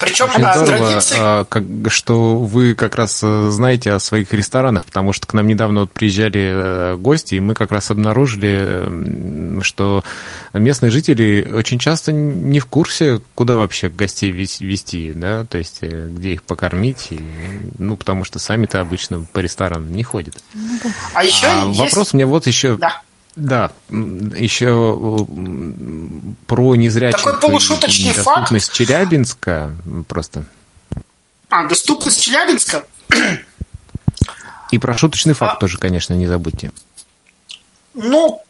[0.00, 1.16] Причем Очень а, здорово, традиции...
[1.18, 5.46] а, как, что вы как раз э, знаете о своих ресторанах, потому что к нам
[5.46, 10.02] недавно вот приезжали э, гости, и мы как раз обнаружили, что
[10.54, 16.08] местные жители очень часто не в курсе, куда вообще гостей вести, да, то есть э,
[16.10, 17.20] где их покормить, и,
[17.78, 20.42] ну, потому что сами-то обычно по ресторанам не ходят.
[21.12, 21.78] А еще а есть...
[21.78, 22.78] Вопрос у меня вот еще...
[22.78, 23.02] Да.
[23.40, 25.26] Да, еще
[26.46, 28.76] про незрячих Такой полушуточный доступность факт.
[28.76, 29.74] Челябинска
[30.08, 30.44] просто.
[31.48, 32.84] А, доступность Челябинска?
[34.70, 35.60] И про шуточный факт а...
[35.60, 36.70] тоже, конечно, не забудьте.
[37.94, 38.42] Ну,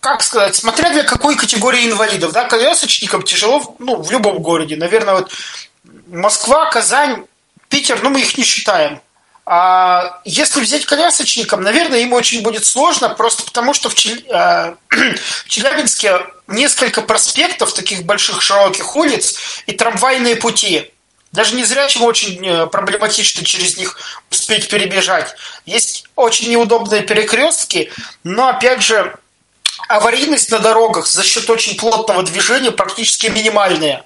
[0.00, 5.14] как сказать, смотря для какой категории инвалидов, да, колясочникам тяжело, ну, в любом городе, наверное,
[5.14, 5.32] вот
[6.08, 7.24] Москва, Казань,
[7.68, 9.00] Питер, ну, мы их не считаем.
[9.52, 14.16] А если взять колясочникам, наверное, им очень будет сложно, просто потому что в, Чел...
[14.28, 20.92] Э, в Челябинске несколько проспектов, таких больших широких улиц и трамвайные пути.
[21.32, 23.98] Даже незрячим очень э, проблематично через них
[24.30, 25.34] успеть перебежать.
[25.66, 27.90] Есть очень неудобные перекрестки,
[28.22, 29.16] но, опять же,
[29.88, 34.04] аварийность на дорогах за счет очень плотного движения практически минимальная.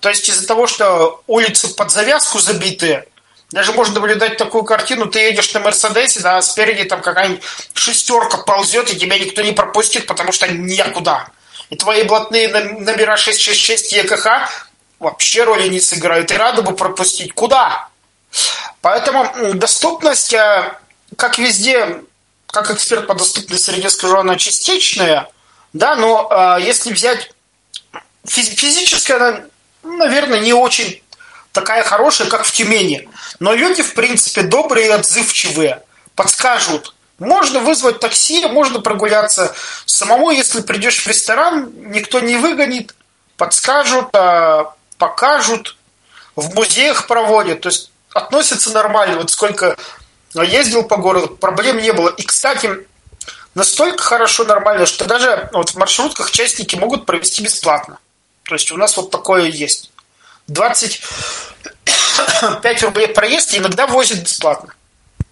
[0.00, 3.04] То есть из-за того, что улицы под завязку забиты,
[3.52, 7.42] даже можно наблюдать такую картину, ты едешь на Мерседесе, да, а спереди там какая-нибудь
[7.74, 11.28] шестерка ползет, и тебя никто не пропустит, потому что некуда.
[11.68, 14.26] И твои блатные номера 666 ЕКХ
[14.98, 17.34] вообще роли не сыграют, и рады бы пропустить.
[17.34, 17.88] Куда?
[18.80, 20.72] Поэтому доступность, э,
[21.16, 22.02] как везде,
[22.46, 25.28] как эксперт по доступной среде скажу, она частичная,
[25.74, 27.30] да, но э, если взять
[28.26, 29.42] физически, она,
[29.82, 31.01] наверное, не очень
[31.52, 33.08] такая хорошая, как в Тюмени.
[33.38, 35.82] Но люди, в принципе, добрые и отзывчивые.
[36.14, 39.54] Подскажут, Можно вызвать такси, можно прогуляться
[39.86, 42.96] самому, если придешь в ресторан, никто не выгонит,
[43.36, 45.76] подскажут, а, покажут,
[46.34, 49.18] в музеях проводят, то есть относятся нормально.
[49.18, 49.76] Вот сколько
[50.34, 52.08] ездил по городу, проблем не было.
[52.08, 52.70] И, кстати,
[53.54, 57.98] настолько хорошо, нормально, что даже вот в маршрутках частники могут провести бесплатно.
[58.44, 59.91] То есть у нас вот такое есть.
[60.52, 64.74] 25 рублей проезд иногда возят бесплатно,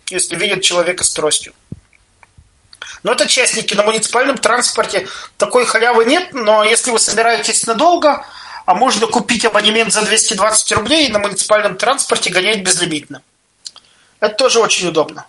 [0.08, 1.52] если видят человека с тростью.
[3.02, 5.08] Но это частники на муниципальном транспорте.
[5.38, 8.24] Такой халявы нет, но если вы собираетесь надолго,
[8.66, 13.22] а можно купить абонемент за 220 рублей и на муниципальном транспорте гонять безлимитно.
[14.20, 15.26] Это тоже очень удобно.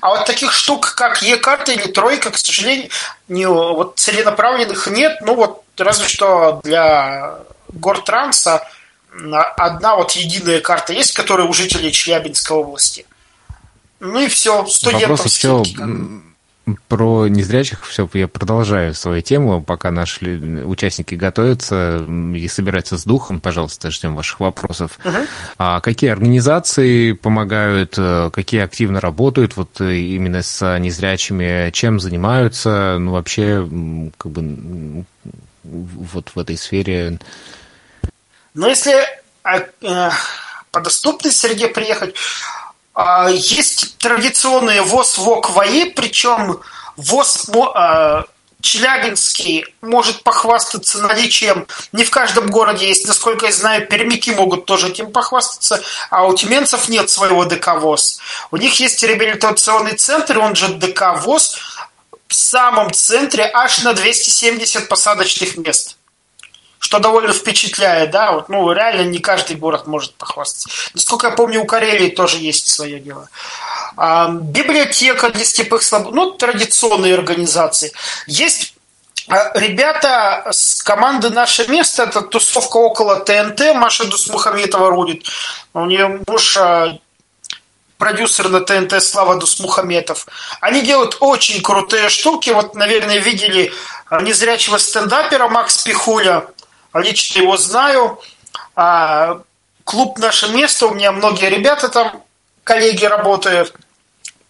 [0.00, 2.90] А вот таких штук, как Е-карта или Тройка, к сожалению,
[3.28, 5.18] не, вот целенаправленных нет.
[5.22, 7.38] Ну вот разве что для
[7.68, 8.68] Гортранса
[9.56, 13.06] одна вот единая карта есть, которая у жителей Челябинской области.
[14.00, 15.62] Ну и все, студентов Вопрос еще
[16.88, 22.04] про незрячих все, я продолжаю свою тему, пока наши участники готовятся
[22.34, 23.40] и собираются с духом.
[23.40, 24.98] Пожалуйста, ждем ваших вопросов.
[25.04, 25.26] Uh-huh.
[25.58, 32.96] А какие организации помогают, э, какие активно работают вот э, именно с незрячими, чем занимаются,
[32.98, 33.68] ну вообще
[34.16, 35.04] как бы
[35.64, 37.18] вот в этой сфере?
[38.54, 39.06] Ну если
[39.42, 40.10] а, э,
[40.70, 42.14] по доступной среде приехать,
[42.94, 46.60] а, есть традиционные ВОЗ ВОК ВАИ, причем
[46.96, 48.24] ВОЗ а,
[48.60, 54.88] Челябинский может похвастаться наличием, не в каждом городе есть, насколько я знаю, пермики могут тоже
[54.88, 58.20] этим похвастаться, а у тюменцев нет своего ДК ВОЗ.
[58.50, 61.58] У них есть реабилитационный центр, он же ДК ВОЗ,
[62.28, 65.96] в самом центре аж на 270 посадочных мест
[66.90, 70.68] что довольно впечатляет, да, вот, ну, реально не каждый город может похвастаться.
[70.92, 73.28] Насколько я помню, у Карелии тоже есть свое дело.
[73.96, 76.10] А, библиотека для слепых слаб...
[76.10, 77.92] ну, традиционные организации.
[78.26, 78.74] Есть
[79.28, 85.28] а, Ребята с команды «Наше место»– это тусовка около ТНТ, Маша Дусмухаметова рулит.
[85.72, 86.98] У нее муж а,
[87.98, 90.26] продюсер на ТНТ Слава Дусмухаметов.
[90.60, 92.50] Они делают очень крутые штуки.
[92.50, 93.72] Вот, наверное, видели
[94.10, 96.48] незрячего стендапера Макс Пихуля
[96.94, 98.20] лично его знаю.
[98.74, 99.42] А,
[99.84, 102.22] клуб «Наше место», у меня многие ребята там,
[102.64, 103.74] коллеги работают.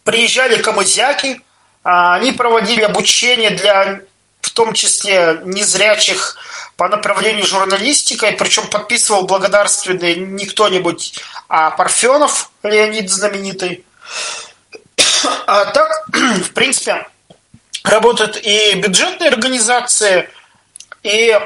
[0.05, 1.43] Приезжали камызяки,
[1.83, 4.01] а, они проводили обучение для,
[4.41, 6.37] в том числе, незрячих
[6.77, 13.85] по направлению журналистика, и причем подписывал благодарственные не кто-нибудь, а Парфенов, Леонид знаменитый.
[15.47, 17.07] А так, в принципе,
[17.85, 20.31] работают и бюджетные организации,
[21.03, 21.39] и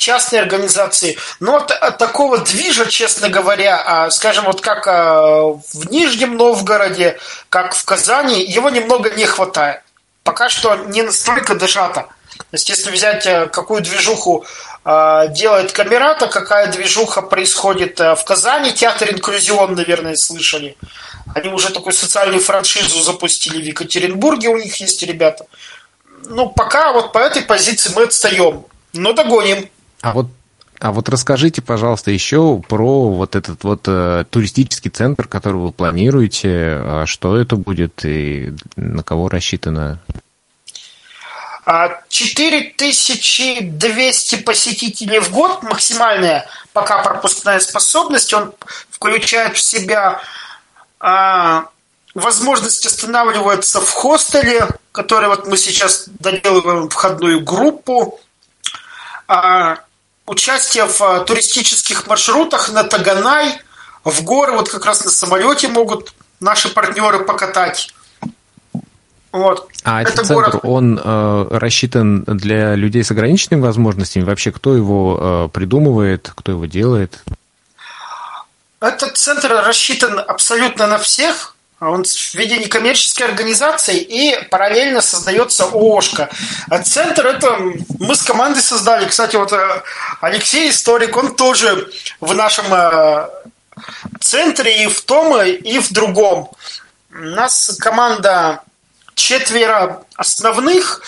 [0.00, 1.16] частные организации.
[1.38, 7.18] Но от, от такого движа, честно говоря, а, скажем, вот как а, в Нижнем Новгороде,
[7.48, 9.82] как в Казани, его немного не хватает.
[10.24, 12.08] Пока что не настолько дожато.
[12.36, 14.44] То есть, если взять, э, какую движуху
[14.82, 20.76] делает Камерата, какая движуха происходит э, в Казани, театр инклюзион, наверное, слышали.
[21.34, 25.46] Они уже такую социальную франшизу запустили в Екатеринбурге, у них есть ребята.
[26.24, 28.64] Ну, пока вот по этой позиции мы отстаем.
[28.92, 29.68] Но догоним.
[30.00, 30.28] А вот
[30.80, 36.80] а вот расскажите, пожалуйста, еще про вот этот вот э, туристический центр, который вы планируете.
[36.82, 40.00] А что это будет и на кого рассчитано?
[42.08, 48.32] 4200 а, посетителей в год максимальная пока пропускная способность.
[48.32, 48.54] Он
[48.88, 50.22] включает в себя
[50.98, 51.68] а,
[52.14, 58.18] возможность останавливаться в хостеле, который вот мы сейчас доделываем входную группу.
[59.28, 59.80] А,
[60.26, 63.58] участие в э, туристических маршрутах на Таганай,
[64.04, 67.94] в горы, вот как раз на самолете могут наши партнеры покатать.
[69.32, 69.68] Вот.
[69.84, 70.60] А этот центр, город...
[70.64, 74.24] он э, рассчитан для людей с ограниченными возможностями?
[74.24, 77.22] Вообще, кто его э, придумывает, кто его делает?
[78.80, 81.54] Этот центр рассчитан абсолютно на всех.
[81.80, 86.28] Он в виде некоммерческой организации и параллельно создается ООшка.
[86.68, 87.58] А центр это
[87.98, 89.08] мы с командой создали.
[89.08, 89.82] Кстати, вот э,
[90.20, 91.90] Алексей историк, он тоже
[92.20, 93.28] в нашем э,
[94.20, 96.50] центре и в том, и в другом.
[97.12, 98.60] У нас команда
[99.14, 101.00] четверо основных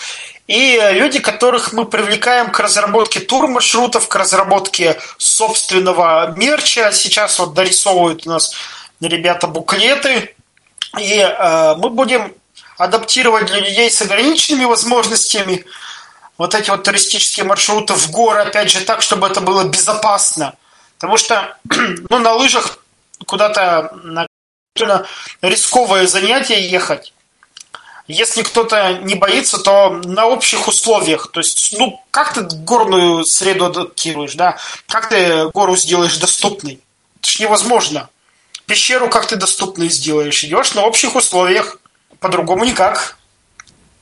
[0.47, 6.91] и люди, которых мы привлекаем к разработке тур-маршрутов, к разработке собственного мерча.
[6.91, 8.55] Сейчас вот дорисовывают у нас
[8.99, 10.32] ребята буклеты
[10.99, 12.33] и э, мы будем
[12.77, 15.65] адаптировать для людей с ограниченными возможностями
[16.37, 20.55] вот эти вот туристические маршруты в горы, опять же, так, чтобы это было безопасно.
[20.97, 21.57] Потому что
[22.09, 22.79] ну, на лыжах
[23.25, 24.27] куда-то на
[25.41, 27.13] рисковое занятие ехать.
[28.07, 31.31] если кто-то не боится, то на общих условиях.
[31.31, 34.57] То есть, ну, как ты горную среду адаптируешь, да?
[34.87, 36.81] Как ты гору сделаешь доступной?
[37.19, 38.09] Это ж невозможно.
[38.65, 40.43] Пещеру как ты доступной сделаешь?
[40.43, 41.79] Идешь на общих условиях.
[42.19, 43.17] По-другому никак.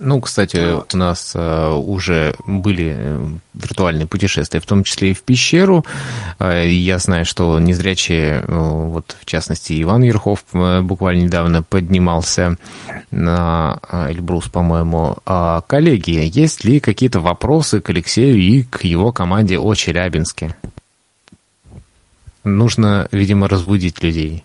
[0.03, 0.95] Ну, кстати, вот.
[0.95, 5.85] у нас э, уже были э, виртуальные путешествия, в том числе и в пещеру.
[6.39, 12.57] Э, я знаю, что незрячие, вот в частности, Иван Верхов буквально недавно поднимался
[13.11, 15.17] на Эльбрус, по-моему.
[15.27, 20.55] А, коллеги, есть ли какие-то вопросы к Алексею и к его команде о Челябинске?
[22.43, 24.43] Нужно, видимо, разбудить людей.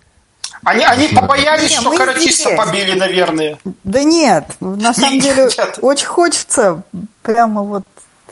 [0.64, 2.58] Они, они побоялись, не, что каратиста здесь.
[2.58, 3.58] побили, наверное.
[3.84, 5.48] Да нет, на самом деле
[5.80, 6.82] очень хочется
[7.22, 7.84] прямо вот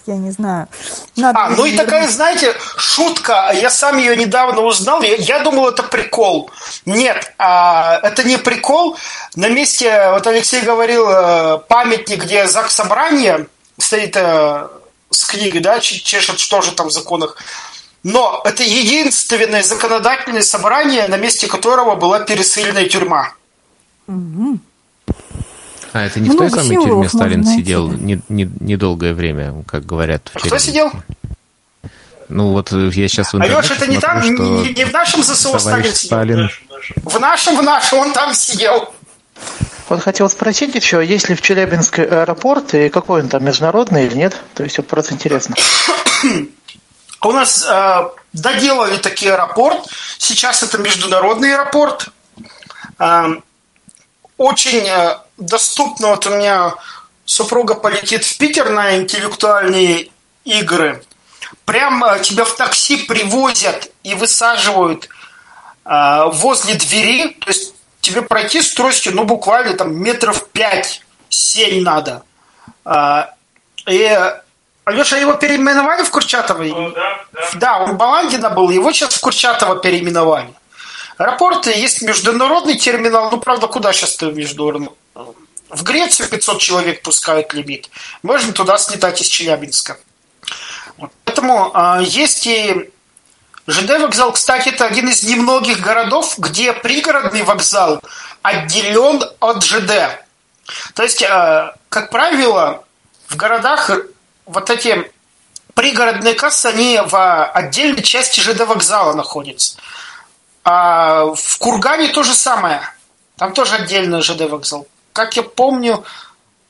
[0.06, 0.68] я не знаю.
[1.16, 5.68] Надо а, ну и такая, знаете, шутка, я сам ее недавно узнал, я, я думал,
[5.68, 6.50] это прикол.
[6.84, 8.98] Нет, а, это не прикол.
[9.34, 13.46] На месте, вот Алексей говорил, э, памятник, где ЗАГС собрание
[13.78, 14.68] стоит э,
[15.10, 17.38] с книгой, да, чешет, что же там в законах.
[18.04, 23.32] Но это единственное законодательное собрание, на месте которого была пересыльная тюрьма.
[24.06, 24.58] Угу.
[25.94, 29.86] А это не Много в той самой тюрьме Сталин сидел не, не, недолгое время, как
[29.86, 30.30] говорят.
[30.34, 30.92] В Кто сидел?
[32.28, 35.58] Ну вот я сейчас в интернете Алеш, это не там, не, не в нашем ЗСУ
[35.58, 36.08] Сталин сидел?
[36.08, 36.50] Сталин.
[36.96, 38.92] В нашем, в нашем, он там сидел.
[39.88, 44.14] Вот хотел спросить еще, есть ли в Челябинске аэропорт и какой он там, международный или
[44.14, 44.36] нет?
[44.54, 45.54] То есть вот просто интересно.
[47.24, 49.86] У нас э, доделали такие аэропорт.
[50.18, 52.08] Сейчас это международный аэропорт.
[52.98, 53.36] Э,
[54.36, 56.08] очень э, доступно.
[56.08, 56.74] Вот у меня
[57.24, 60.10] супруга полетит в Питер на интеллектуальные
[60.44, 61.02] игры.
[61.64, 65.08] Прям э, тебя в такси привозят и высаживают
[65.86, 67.28] э, возле двери.
[67.40, 72.22] То есть тебе пройти с тростью, ну, буквально там метров 5-7 надо.
[72.84, 73.28] Э,
[73.86, 74.34] и
[74.84, 76.62] Алеша, его переименовали в Курчатово?
[76.62, 77.48] Ну, да, да.
[77.54, 80.52] да, он Баландина был, его сейчас в Курчатово переименовали.
[81.16, 84.90] Аэропорты есть международный терминал, ну, правда, куда сейчас ты международный?
[85.70, 87.88] В Грецию 500 человек пускают лимит.
[88.22, 89.96] Можно туда слетать из Челябинска.
[90.98, 91.10] Вот.
[91.24, 92.90] Поэтому э, есть и
[93.66, 98.00] ЖД вокзал, кстати, это один из немногих городов, где пригородный вокзал
[98.42, 100.20] отделен от ЖД.
[100.94, 102.84] То есть, э, как правило,
[103.26, 103.90] в городах
[104.46, 105.10] вот эти
[105.74, 109.78] пригородные кассы, они в отдельной части ЖД вокзала находятся.
[110.64, 112.80] А в Кургане то же самое.
[113.36, 114.86] Там тоже отдельный ЖД вокзал.
[115.12, 116.04] Как я помню,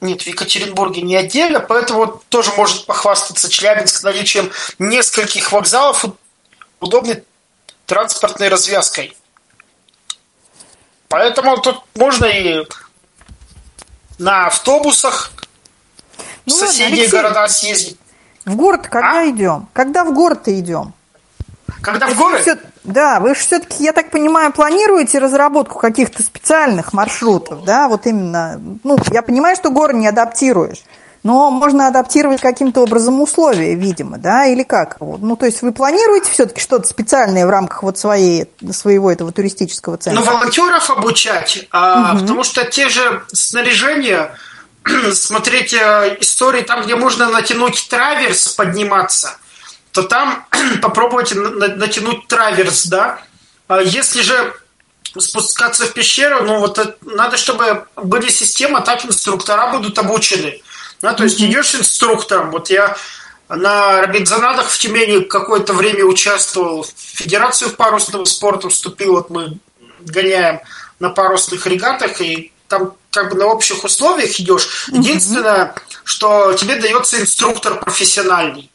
[0.01, 6.05] нет, в Екатеринбурге не отдельно, поэтому тоже может похвастаться Челябинск наличием нескольких вокзалов
[6.81, 7.25] удобной
[7.87, 9.17] транспортной развязкой.
[11.09, 12.67] Поэтому тут можно и
[14.19, 15.33] на автобусах
[16.47, 17.99] ну, в соседние Алексей, города съездить.
[18.45, 19.29] В город когда а?
[19.29, 19.69] идем?
[19.73, 20.93] Когда в город-то идем?
[21.81, 22.41] Когда в город?
[22.43, 28.07] Все, да, вы же все-таки, я так понимаю, планируете разработку каких-то специальных маршрутов, да, вот
[28.07, 30.83] именно, ну, я понимаю, что город не адаптируешь,
[31.23, 34.99] но можно адаптировать каким-то образом условия, видимо, да, или как?
[35.01, 39.97] Ну, то есть вы планируете все-таки что-то специальное в рамках вот своей, своего этого туристического
[39.97, 40.23] центра?
[40.23, 42.21] Ну, волонтеров обучать, а, угу.
[42.21, 44.33] потому что те же снаряжения,
[45.12, 49.36] смотреть э, истории там, где можно натянуть траверс, подниматься,
[49.93, 50.47] то там
[50.82, 53.20] попробуйте натянуть траверс, да.
[53.69, 54.55] А если же
[55.19, 60.61] спускаться в пещеру, ну вот это, надо, чтобы были системы, так инструктора будут обучены.
[61.01, 62.51] Да, то есть идешь инструктором.
[62.51, 62.97] Вот я
[63.48, 69.59] на Робинзонадах в Тюмени какое-то время участвовал, в Федерацию парусного спорта вступил, вот мы
[70.01, 70.61] гоняем
[71.01, 74.89] на парусных регатах, и там как бы на общих условиях идешь.
[74.89, 75.75] Единственное,
[76.05, 78.71] что тебе дается инструктор профессиональный.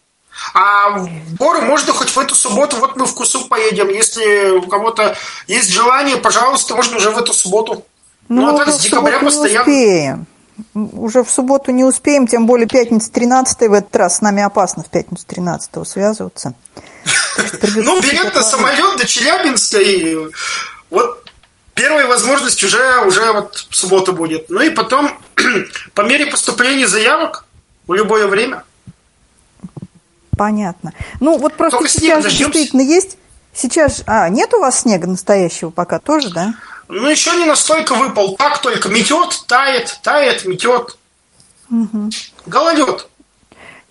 [0.54, 3.90] А в горы можно хоть в эту субботу, вот мы в Кусу поедем.
[3.90, 5.18] Если у кого-то
[5.48, 7.86] есть желание, пожалуйста, можно уже в эту субботу.
[8.30, 9.62] Ну, ну а так с декабря постоянно.
[9.62, 10.28] Успеем.
[10.74, 14.18] Уже в субботу не успеем, тем более пятница 13 в этот раз.
[14.18, 16.54] С нами опасно в пятницу 13 связываться.
[17.76, 20.18] Ну, билет на самолет до Челябинска и
[20.90, 21.29] вот
[21.80, 24.50] первая возможность уже, уже вот в субботу будет.
[24.50, 25.12] Ну и потом,
[25.94, 27.46] по мере поступления заявок,
[27.88, 28.64] в любое время.
[30.38, 30.94] Понятно.
[31.20, 33.18] Ну, вот просто Только сейчас действительно есть...
[33.54, 34.04] Сейчас...
[34.06, 36.54] А, нет у вас снега настоящего пока тоже, да?
[36.88, 38.36] Ну, еще не настолько выпал.
[38.36, 40.98] Так только метет, тает, тает, метет.
[41.72, 42.10] Угу.
[42.46, 43.08] Гололед.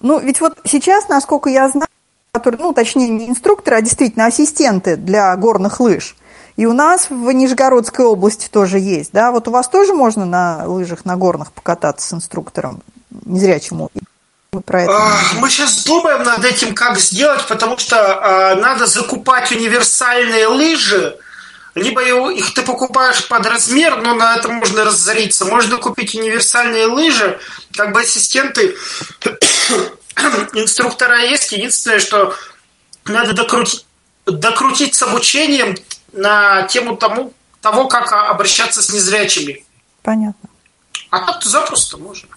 [0.00, 1.88] Ну, ведь вот сейчас, насколько я знаю,
[2.32, 6.14] которые, ну, точнее, не инструкторы, а действительно ассистенты для горных лыж–
[6.58, 9.30] И у нас в Нижегородской области тоже есть, да?
[9.30, 12.82] Вот у вас тоже можно на лыжах на горных покататься с инструктором
[13.24, 13.92] незрячему?
[14.66, 15.12] Про это.
[15.36, 21.16] Мы сейчас думаем над этим, как сделать, потому что а, надо закупать универсальные лыжи,
[21.76, 22.02] либо
[22.32, 25.44] их ты покупаешь под размер, но на этом можно разориться.
[25.44, 27.38] Можно купить универсальные лыжи,
[27.76, 28.74] как бы ассистенты
[30.54, 31.52] инструктора есть.
[31.52, 32.34] Единственное, что
[33.04, 33.86] надо докрутить,
[34.26, 35.76] докрутить с обучением
[36.12, 39.64] на тему тому, того, как обращаться с незрячими.
[40.02, 40.48] Понятно.
[41.10, 42.28] А так запросто можно.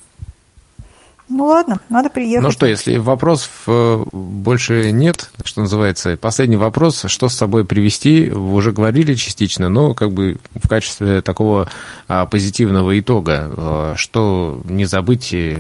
[1.32, 2.44] Ну ладно, надо приехать.
[2.44, 8.30] Ну что, если вопросов э, больше нет, что называется, последний вопрос, что с собой привезти,
[8.30, 11.70] вы уже говорили частично, но как бы в качестве такого
[12.10, 15.56] а, позитивного итога, а, что не забыть э,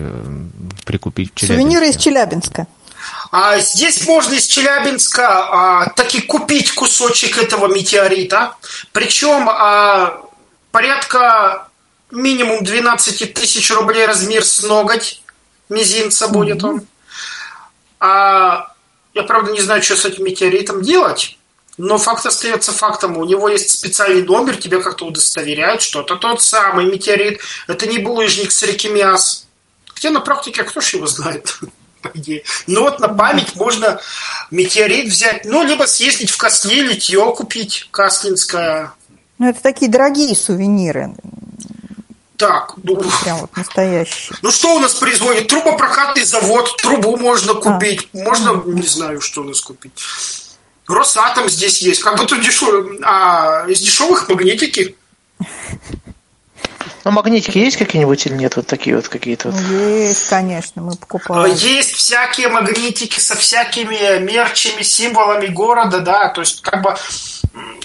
[0.85, 1.63] прикупить в Челябинске?
[1.63, 2.67] Сувениры из Челябинска.
[3.31, 8.57] А здесь можно из Челябинска а, таки купить кусочек этого метеорита,
[8.91, 10.21] причем а,
[10.71, 11.69] порядка
[12.11, 15.21] минимум 12 тысяч рублей размер с ноготь
[15.69, 16.85] мизинца будет он.
[18.01, 18.73] А
[19.13, 21.37] я, правда, не знаю, что с этим метеоритом делать,
[21.77, 23.17] но факт остается фактом.
[23.17, 27.39] У него есть специальный номер, тебя как-то удостоверяют, что это тот самый метеорит.
[27.67, 29.47] Это не булыжник с реки Миас.
[29.87, 31.59] Хотя на практике кто ж его знает,
[32.01, 32.43] по идее.
[32.67, 33.99] Но вот на память можно
[34.49, 38.93] метеорит взять, ну, либо съездить в Косли, литье купить, Каслинское.
[39.37, 41.13] Ну, это такие дорогие сувениры.
[42.37, 44.33] Так, ну, прям вот настоящий.
[44.41, 45.47] Ну что у нас производит?
[45.47, 47.55] Трубопрокатный завод, трубу можно а.
[47.55, 48.17] купить, а.
[48.17, 49.93] можно, не знаю, что у нас купить.
[50.87, 54.95] Росатом здесь есть, как бы тут дешевый, а из дешевых магнитики.
[57.03, 58.55] Ну, магнитики есть какие-нибудь или нет?
[58.55, 59.59] Вот такие вот какие-то вот?
[59.59, 61.53] Есть, конечно, мы покупаем.
[61.55, 66.95] Есть всякие магнитики со всякими мерчами, символами города, да, то есть как бы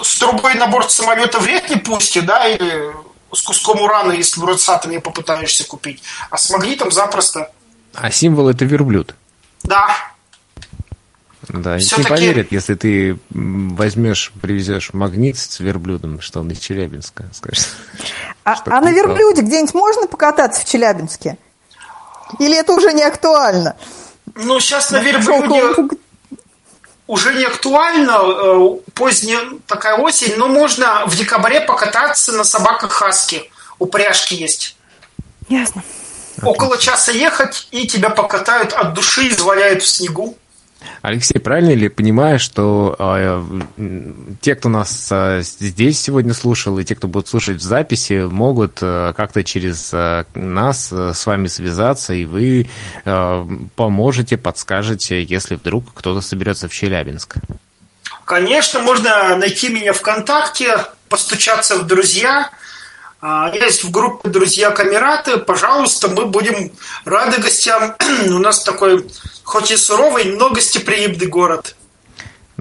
[0.02, 2.92] с трубой на борт самолета вряд ли пустят, да, или
[3.32, 6.02] с куском урана, если в Росатоме попытаешься купить.
[6.30, 7.50] А с магнитом запросто.
[7.94, 9.14] А символ это верблюд?
[9.62, 9.88] Да.
[11.56, 17.66] Да, не поверят, если ты возьмешь, привезешь магнит с верблюдом, что он из Челябинска, скажешь.
[18.44, 21.38] А, а на верблюде где-нибудь можно покататься в Челябинске?
[22.38, 23.76] Или это уже не актуально?
[24.34, 25.88] Ну, сейчас на верблюде
[27.06, 33.50] уже не актуально, э, поздняя такая осень, но можно в декабре покататься на собаках хаски.
[33.78, 34.76] Упряжки есть.
[35.48, 35.84] Ясно.
[36.42, 40.36] Около часа ехать, и тебя покатают от души, изваляют в снегу.
[41.02, 43.44] Алексей, правильно ли понимаю, что э,
[44.40, 48.78] те, кто нас э, здесь сегодня слушал, и те, кто будут слушать в записи, могут
[48.82, 52.68] э, как-то через э, нас э, с вами связаться, и вы
[53.04, 53.46] э,
[53.76, 57.36] поможете, подскажете, если вдруг кто-то соберется в Челябинск?
[58.24, 62.50] Конечно, можно найти меня ВКонтакте, постучаться в друзья.
[63.20, 65.38] А, есть в группе «Друзья Камераты».
[65.38, 66.70] Пожалуйста, мы будем
[67.04, 67.94] рады гостям.
[68.26, 69.06] У нас такой
[69.42, 71.76] хоть и суровый, но гостеприимный город.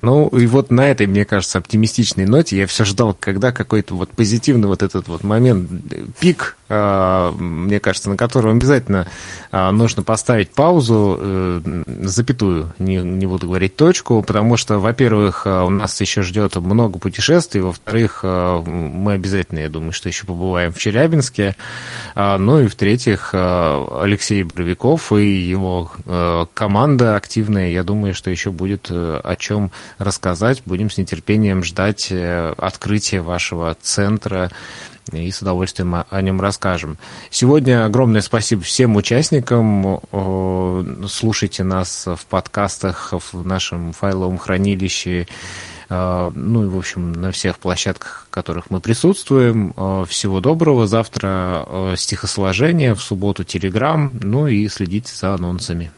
[0.02, 4.12] Ну, и вот на этой, мне кажется, оптимистичной ноте я все ждал, когда какой-то вот
[4.12, 5.70] позитивный вот этот вот момент,
[6.20, 9.08] пик, а, мне кажется, на котором обязательно
[9.52, 15.70] а, нужно поставить паузу, э, запятую, не, не буду говорить точку, потому что, во-первых, у
[15.70, 21.56] нас еще ждет много путешествий, во-вторых, мы обязательно, я думаю, что еще побываем в Челябинске,
[22.16, 25.92] ну и в-третьих, Алексей Боровиков и его
[26.54, 30.64] команда активная, я думаю, что еще будет э, о чем рассказать.
[30.66, 34.52] Будем с нетерпением ждать э, открытия вашего центра
[35.12, 36.98] и с удовольствием о нем расскажем.
[37.30, 40.00] Сегодня огромное спасибо всем участникам.
[41.08, 45.28] Слушайте нас в подкастах, в нашем файловом хранилище,
[45.90, 49.74] э, ну и, в общем, на всех площадках, в которых мы присутствуем.
[49.78, 50.88] Э, всего доброго.
[50.88, 55.92] Завтра стихосложение, в субботу телеграм, ну и следите за анонсами.